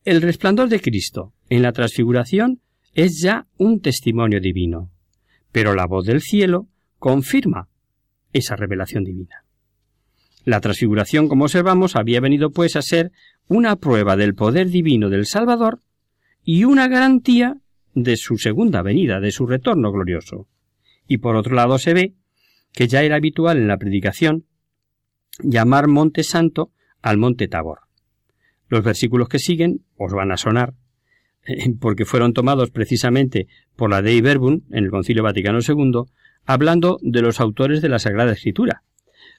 [0.06, 2.62] El resplandor de Cristo en la transfiguración
[2.94, 4.90] es ya un testimonio divino,
[5.52, 6.70] pero la voz del cielo
[7.00, 7.70] confirma
[8.34, 9.44] esa revelación divina.
[10.44, 13.12] La transfiguración, como observamos, había venido pues a ser
[13.48, 15.82] una prueba del poder divino del Salvador
[16.44, 17.58] y una garantía
[17.94, 20.48] de su segunda venida, de su retorno glorioso.
[21.08, 22.14] Y por otro lado se ve
[22.74, 24.46] que ya era habitual en la predicación
[25.40, 26.72] llamar Monte Santo
[27.02, 27.80] al Monte Tabor.
[28.68, 30.74] Los versículos que siguen os van a sonar,
[31.80, 36.04] porque fueron tomados precisamente por la Dei Verbum en el Concilio Vaticano II,
[36.46, 38.84] hablando de los autores de la Sagrada Escritura.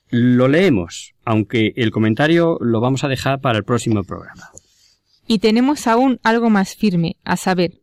[0.08, 4.50] Lo leemos, aunque el comentario lo vamos a dejar para el próximo programa.
[5.26, 7.80] Y tenemos aún algo más firme, a saber,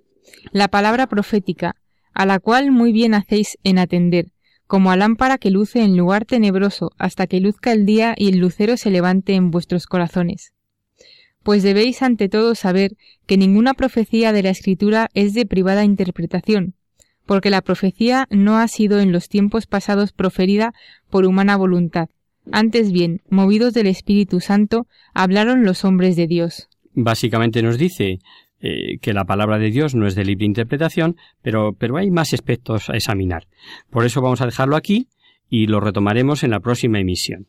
[0.52, 1.76] la palabra profética,
[2.14, 4.28] a la cual muy bien hacéis en atender,
[4.68, 8.38] como a lámpara que luce en lugar tenebroso hasta que luzca el día y el
[8.38, 10.54] lucero se levante en vuestros corazones.
[11.44, 12.96] Pues debéis ante todo saber
[13.26, 16.76] que ninguna profecía de la Escritura es de privada interpretación,
[17.26, 20.74] porque la profecía no ha sido en los tiempos pasados proferida
[21.10, 22.10] por humana voluntad.
[22.52, 26.68] Antes bien, movidos del Espíritu Santo, hablaron los hombres de Dios.
[26.94, 28.20] Básicamente nos dice
[28.60, 32.34] eh, que la palabra de Dios no es de libre interpretación, pero, pero hay más
[32.34, 33.48] aspectos a examinar.
[33.90, 35.08] Por eso vamos a dejarlo aquí
[35.50, 37.48] y lo retomaremos en la próxima emisión.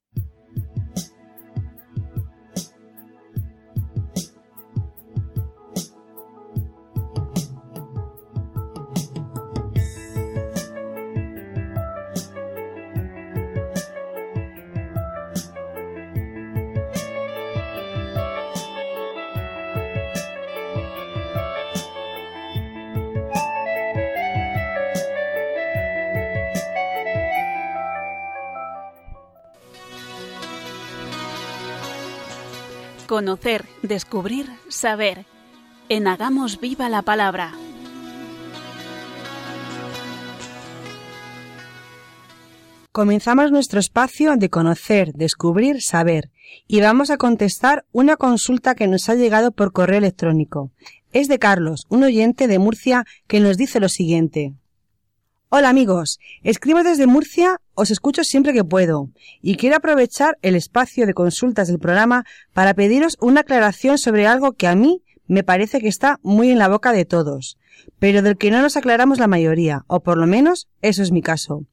[33.15, 35.25] Conocer, descubrir, saber.
[35.89, 37.53] En Hagamos Viva la Palabra.
[42.91, 46.33] Comenzamos nuestro espacio de conocer, descubrir, saber,
[46.67, 50.73] y vamos a contestar una consulta que nos ha llegado por correo electrónico.
[51.13, 54.55] Es de Carlos, un oyente de Murcia, que nos dice lo siguiente.
[55.57, 61.07] Hola amigos, escribo desde Murcia, os escucho siempre que puedo y quiero aprovechar el espacio
[61.07, 65.81] de consultas del programa para pediros una aclaración sobre algo que a mí me parece
[65.81, 67.57] que está muy en la boca de todos,
[68.01, 71.23] pero del que no nos aclaramos la mayoría, o por lo menos eso es mi
[71.23, 71.65] caso.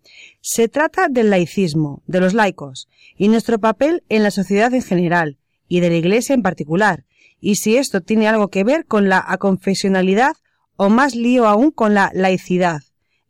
[0.41, 5.39] Se trata del laicismo, de los laicos, y nuestro papel en la sociedad en general,
[5.67, 7.05] y de la Iglesia en particular,
[7.39, 10.35] y si esto tiene algo que ver con la aconfesionalidad
[10.75, 12.81] o más lío aún con la laicidad.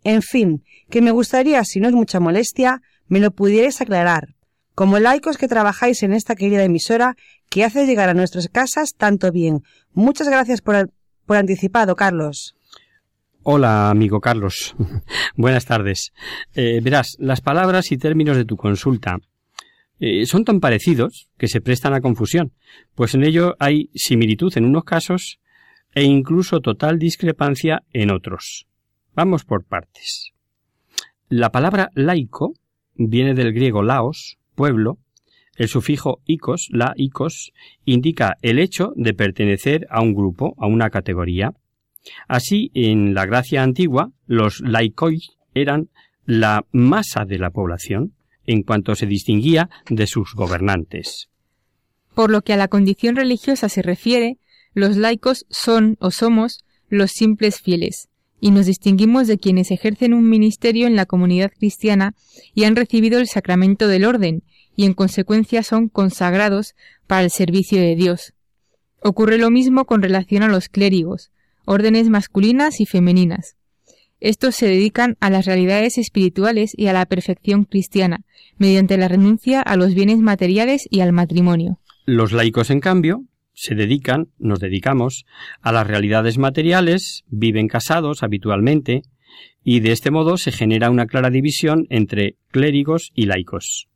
[0.04, 4.36] En fin, que me gustaría, si no es mucha molestia, me lo pudierais aclarar.
[4.74, 7.16] Como laicos que trabajáis en esta querida emisora
[7.50, 9.62] que hace llegar a nuestras casas tanto bien.
[9.94, 10.92] Muchas gracias por,
[11.26, 12.56] por anticipado, Carlos.
[13.44, 14.76] Hola, amigo Carlos.
[15.36, 16.14] Buenas tardes.
[16.54, 19.18] Eh, verás, las palabras y términos de tu consulta
[20.00, 22.54] eh, son tan parecidos que se prestan a confusión,
[22.96, 25.40] pues en ello hay similitud en unos casos
[25.94, 28.68] e incluso total discrepancia en otros.
[29.24, 30.32] Vamos por partes.
[31.30, 32.56] La palabra laico
[32.96, 34.98] viene del griego laos, pueblo.
[35.56, 37.52] El sufijo ikos, la ikos,
[37.86, 41.54] indica el hecho de pertenecer a un grupo, a una categoría.
[42.28, 45.22] Así, en la Gracia antigua, los laicoi
[45.54, 45.90] eran
[46.26, 48.16] la masa de la población,
[48.48, 51.30] en cuanto se distinguía de sus gobernantes.
[52.16, 54.40] Por lo que a la condición religiosa se refiere,
[54.74, 58.10] los laicos son o somos los simples fieles,
[58.42, 62.16] y nos distinguimos de quienes ejercen un ministerio en la comunidad cristiana
[62.54, 64.44] y han recibido el sacramento del orden,
[64.76, 66.74] y en consecuencia son consagrados
[67.08, 68.34] para el servicio de Dios.
[69.02, 71.32] Ocurre lo mismo con relación a los clérigos,
[71.66, 73.56] órdenes masculinas y femeninas.
[74.20, 78.24] Estos se dedican a las realidades espirituales y a la perfección cristiana,
[78.58, 81.80] mediante la renuncia a los bienes materiales y al matrimonio.
[82.06, 83.24] Los laicos, en cambio,
[83.62, 85.26] se dedican, nos dedicamos,
[85.62, 89.04] a las realidades materiales, viven casados habitualmente,
[89.64, 93.88] y de este modo se genera una clara división entre clérigos y laicos.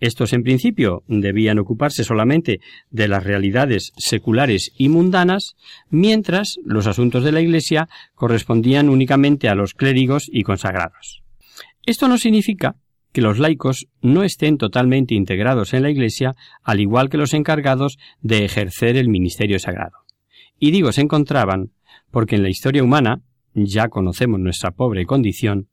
[0.00, 2.60] Estos en principio debían ocuparse solamente
[2.90, 5.54] de las realidades seculares y mundanas,
[5.88, 11.22] mientras los asuntos de la Iglesia correspondían únicamente a los clérigos y consagrados.
[11.86, 12.76] Esto no significa
[13.16, 17.96] que los laicos no estén totalmente integrados en la Iglesia, al igual que los encargados
[18.20, 20.00] de ejercer el ministerio sagrado.
[20.58, 21.70] Y digo se encontraban,
[22.10, 23.22] porque en la historia humana,
[23.54, 25.70] ya conocemos nuestra pobre condición,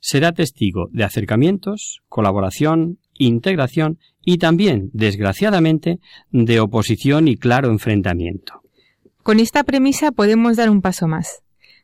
[0.00, 5.98] será testigo de acercamientos, colaboración, integración y también, desgraciadamente,
[6.30, 8.62] de oposición y claro enfrentamiento.
[9.22, 11.42] Con esta premisa podemos dar un paso más.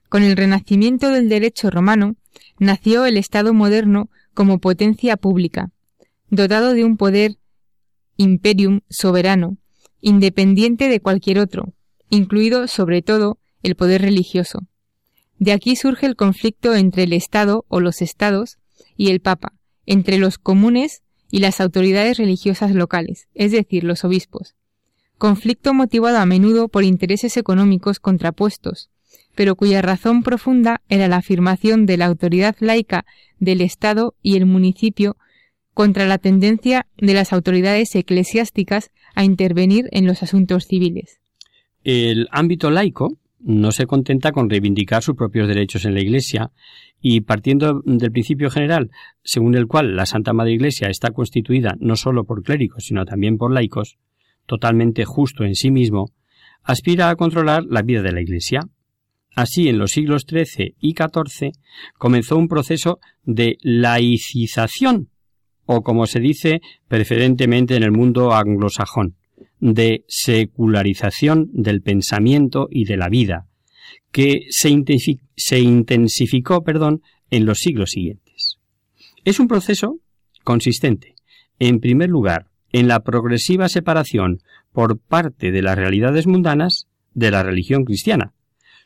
[0.09, 2.15] Con el renacimiento del derecho romano,
[2.59, 5.71] nació el Estado moderno como potencia pública,
[6.29, 7.39] dotado de un poder
[8.17, 9.59] imperium soberano,
[10.01, 11.73] independiente de cualquier otro,
[12.09, 14.61] incluido sobre todo el poder religioso.
[15.39, 18.59] De aquí surge el conflicto entre el Estado o los Estados
[18.97, 19.55] y el Papa,
[19.87, 24.55] entre los comunes y las autoridades religiosas locales, es decir, los obispos.
[25.19, 28.91] Conflicto motivado a menudo por intereses económicos contrapuestos,
[29.35, 33.05] pero cuya razón profunda era la afirmación de la autoridad laica
[33.39, 35.17] del Estado y el municipio
[35.75, 41.21] contra la tendencia de las autoridades eclesiásticas a intervenir en los asuntos civiles.
[41.85, 46.53] El ámbito laico no se contenta con reivindicar sus propios derechos en la Iglesia
[47.01, 48.91] y partiendo del principio general
[49.25, 53.39] según el cual la Santa Madre Iglesia está constituida no sólo por clérigos sino también
[53.39, 53.99] por laicos,
[54.47, 56.13] totalmente justo en sí mismo,
[56.63, 58.61] aspira a controlar la vida de la Iglesia.
[59.35, 61.53] Así, en los siglos XIII y XIV
[61.99, 65.09] comenzó un proceso de laicización,
[65.65, 69.17] o como se dice preferentemente en el mundo anglosajón,
[69.59, 73.47] de secularización del pensamiento y de la vida,
[74.11, 74.69] que se,
[75.61, 78.59] intensificó perdón, en los siglos siguientes.
[79.25, 79.99] Es un proceso
[80.45, 81.15] consistente,
[81.59, 84.41] en primer lugar, en la progresiva separación
[84.73, 88.35] por parte de las realidades mundanas de la religión cristiana,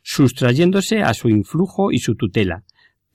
[0.09, 2.63] sustrayéndose a su influjo y su tutela,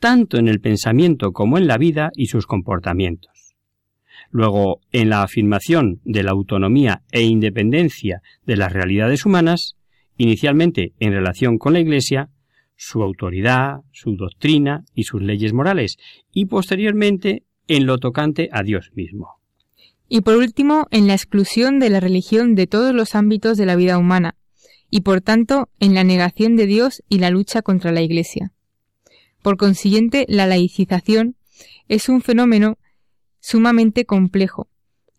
[0.02, 3.56] tanto en el pensamiento como en la vida y sus comportamientos.
[4.30, 9.78] Luego, en la afirmación de la autonomía e independencia de las realidades humanas,
[10.18, 12.30] inicialmente en relación con la Iglesia,
[12.76, 15.96] su autoridad, su doctrina y sus leyes morales,
[16.34, 19.40] y posteriormente en lo tocante a Dios mismo.
[20.10, 23.78] Y por último, en la exclusión de la religión de todos los ámbitos de la
[23.78, 24.36] vida humana,
[24.92, 28.52] y por tanto en la negación de Dios y la lucha contra la Iglesia.
[29.42, 31.36] Por consiguiente, la laicización
[31.88, 32.78] es un fenómeno
[33.40, 34.68] sumamente complejo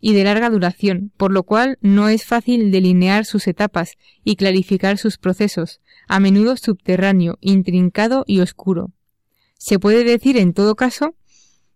[0.00, 3.94] y de larga duración, por lo cual no es fácil delinear sus etapas
[4.24, 8.92] y clarificar sus procesos, a menudo subterráneo, intrincado y oscuro.
[9.58, 11.14] Se puede decir, en todo caso,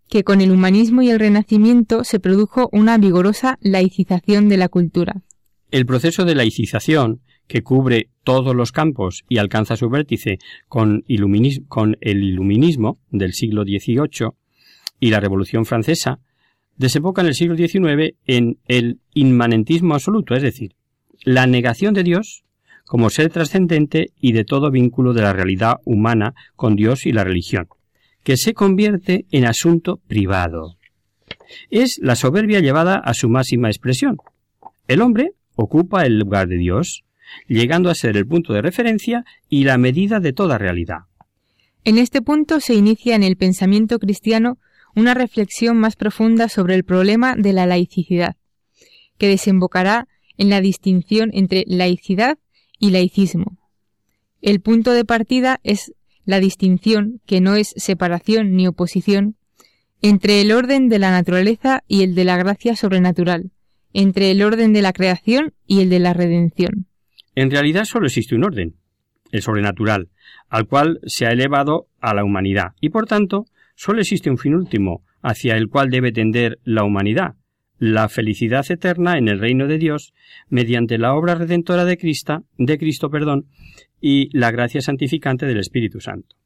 [0.09, 5.23] que con el humanismo y el renacimiento se produjo una vigorosa laicización de la cultura.
[5.71, 10.39] El proceso de laicización, que cubre todos los campos y alcanza su vértice
[10.69, 14.31] con, el iluminismo del siglo XVIII
[14.99, 16.19] y la Revolución Francesa,
[16.77, 20.75] desemboca en el siglo XIX en el inmanentismo absoluto, es decir,
[21.25, 22.45] la negación de Dios
[22.87, 27.25] como ser trascendente y de todo vínculo de la realidad humana con Dios y la
[27.25, 27.69] religión,
[28.23, 30.77] que se convierte en asunto privado.
[31.71, 34.19] Es la soberbia llevada a su máxima expresión.
[34.87, 37.05] El hombre ocupa el lugar de Dios,
[37.47, 41.01] llegando a ser el punto de referencia y la medida de toda realidad.
[41.85, 44.59] En este punto se inicia en el pensamiento cristiano
[44.95, 48.37] una reflexión más profunda sobre el problema de la laicidad,
[49.19, 52.39] que desembocará en la distinción entre laicidad
[52.79, 53.59] y laicismo.
[54.43, 55.93] El punto de partida es
[56.25, 59.37] la distinción, que no es separación ni oposición,
[60.03, 63.53] entre el orden de la naturaleza y el de la gracia sobrenatural,
[63.93, 66.87] entre el orden de la creación y el de la redención.
[67.37, 68.75] En realidad solo existe un orden,
[69.31, 70.09] el sobrenatural,
[70.49, 74.55] al cual se ha elevado a la humanidad, y por tanto Solo existe un fin
[74.55, 77.35] último hacia el cual debe tender la humanidad,
[77.79, 80.15] la felicidad eterna en el reino de Dios
[80.49, 83.47] mediante la obra redentora de Cristo, de Cristo, perdón,
[84.01, 86.37] y la gracia santificante del Espíritu Santo.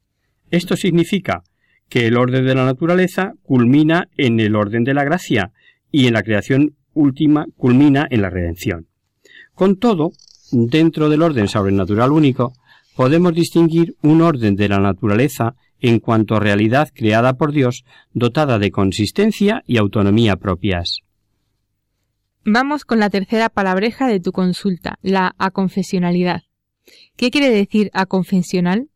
[0.51, 1.45] Esto significa
[1.89, 5.53] que el orden de la naturaleza culmina en el orden de la gracia
[5.93, 8.89] y en la creación última culmina en la redención.
[9.55, 10.11] Con todo,
[10.53, 12.53] dentro del orden sobrenatural único,
[12.97, 18.59] podemos distinguir un orden de la naturaleza en cuanto a realidad creada por Dios, dotada
[18.59, 21.01] de consistencia y autonomía propias.
[22.45, 26.43] Vamos con la tercera palabreja de tu consulta, la aconfesionalidad.
[27.17, 28.89] ¿Qué quiere decir aconfesional?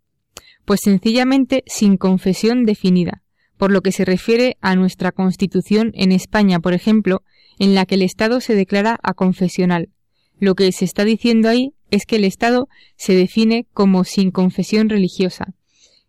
[0.65, 3.23] Pues sencillamente sin confesión definida,
[3.57, 7.23] por lo que se refiere a nuestra Constitución en España, por ejemplo,
[7.59, 9.91] en la que el Estado se declara aconfesional.
[10.39, 14.89] Lo que se está diciendo ahí es que el Estado se define como sin confesión
[14.89, 15.55] religiosa,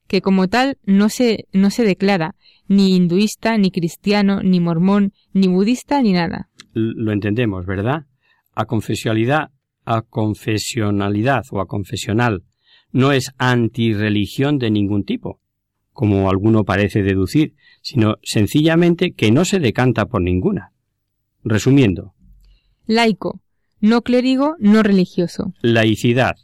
[0.08, 2.36] que como tal no se, no se declara
[2.68, 6.50] ni hinduista, ni cristiano, ni mormón, ni budista, ni nada.
[6.74, 8.06] Lo entendemos, ¿verdad?
[8.54, 9.50] A confesionalidad,
[9.86, 12.44] a confesionalidad o a confesional
[12.92, 15.40] no es antirreligión de ningún tipo,
[15.92, 20.72] como alguno parece deducir, sino sencillamente que no se decanta por ninguna.
[21.44, 22.14] Resumiendo.
[22.88, 23.42] Laico,
[23.86, 25.54] no clérigo, no religioso.
[25.62, 26.36] Laicidad,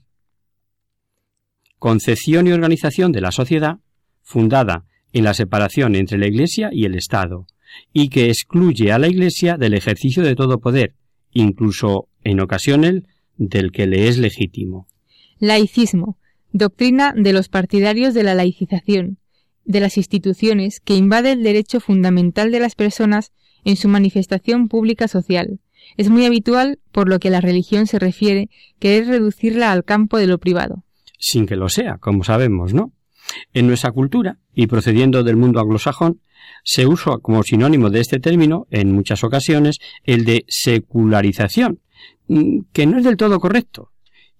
[1.79, 3.79] concepción y organización de la sociedad
[4.21, 7.47] fundada en la separación entre la Iglesia y el Estado,
[7.91, 10.93] y que excluye a la Iglesia del ejercicio de todo poder,
[11.31, 13.03] incluso en ocasiones
[13.37, 14.87] del que le es legítimo.
[15.39, 16.17] Laicismo,
[16.51, 19.17] doctrina de los partidarios de la laicización,
[19.65, 23.31] de las instituciones que invade el derecho fundamental de las personas
[23.63, 25.59] en su manifestación pública social.
[25.97, 30.27] Es muy habitual, por lo que la religión se refiere, querer reducirla al campo de
[30.27, 30.83] lo privado.
[31.19, 32.91] Sin que lo sea, como sabemos, ¿no?
[33.53, 36.19] En nuestra cultura, y procediendo del mundo anglosajón,
[36.63, 41.79] se usa como sinónimo de este término, en muchas ocasiones, el de secularización,
[42.27, 43.89] mm, que no es del todo correcto,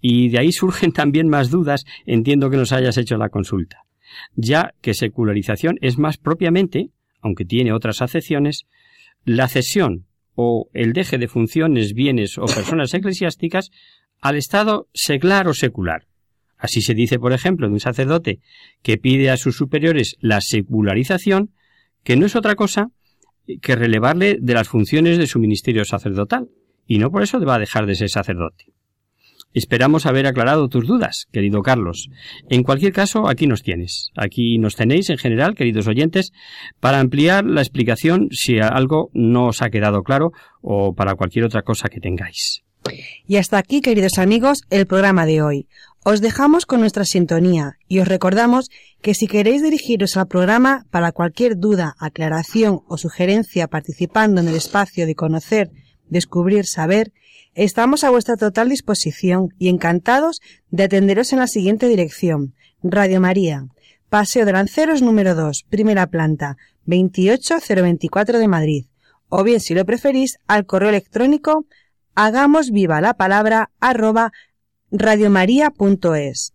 [0.03, 3.83] Y de ahí surgen también más dudas, entiendo que nos hayas hecho la consulta,
[4.35, 6.89] ya que secularización es más propiamente,
[7.21, 8.65] aunque tiene otras acepciones,
[9.25, 13.71] la cesión o el deje de funciones, bienes o personas eclesiásticas
[14.21, 16.07] al Estado seglar o secular.
[16.57, 18.39] Así se dice, por ejemplo, de un sacerdote
[18.83, 21.51] que pide a sus superiores la secularización,
[22.03, 22.91] que no es otra cosa
[23.61, 26.49] que relevarle de las funciones de su ministerio sacerdotal,
[26.85, 28.73] y no por eso va a dejar de ser sacerdote.
[29.53, 32.09] Esperamos haber aclarado tus dudas, querido Carlos.
[32.49, 34.11] En cualquier caso, aquí nos tienes.
[34.15, 36.31] Aquí nos tenéis, en general, queridos oyentes,
[36.79, 40.31] para ampliar la explicación si algo no os ha quedado claro
[40.61, 42.63] o para cualquier otra cosa que tengáis.
[43.27, 45.67] Y hasta aquí, queridos amigos, el programa de hoy.
[46.03, 48.71] Os dejamos con nuestra sintonía y os recordamos
[49.03, 54.55] que si queréis dirigiros al programa para cualquier duda, aclaración o sugerencia participando en el
[54.55, 55.69] espacio de conocer,
[56.11, 57.11] descubrir, saber,
[57.53, 60.39] Estamos a vuestra total disposición y encantados
[60.69, 62.53] de atenderos en la siguiente dirección.
[62.81, 63.65] Radio María,
[64.07, 66.55] Paseo de Lanceros número 2, primera planta,
[66.85, 68.85] 28024 de Madrid.
[69.27, 71.65] O bien, si lo preferís, al correo electrónico
[72.15, 74.31] hagamos viva la palabra arroba
[74.91, 76.53] radiomaria.es.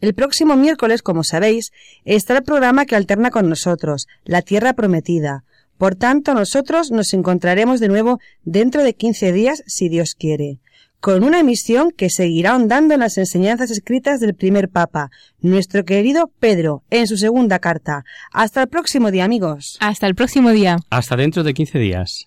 [0.00, 1.70] El próximo miércoles, como sabéis,
[2.04, 5.44] estará el programa que alterna con nosotros, La Tierra Prometida,
[5.82, 10.60] por tanto, nosotros nos encontraremos de nuevo dentro de 15 días, si Dios quiere,
[11.00, 15.10] con una emisión que seguirá ahondando en las enseñanzas escritas del primer Papa,
[15.40, 18.04] nuestro querido Pedro, en su segunda carta.
[18.30, 19.76] Hasta el próximo día, amigos.
[19.80, 20.76] Hasta el próximo día.
[20.88, 22.26] Hasta dentro de 15 días.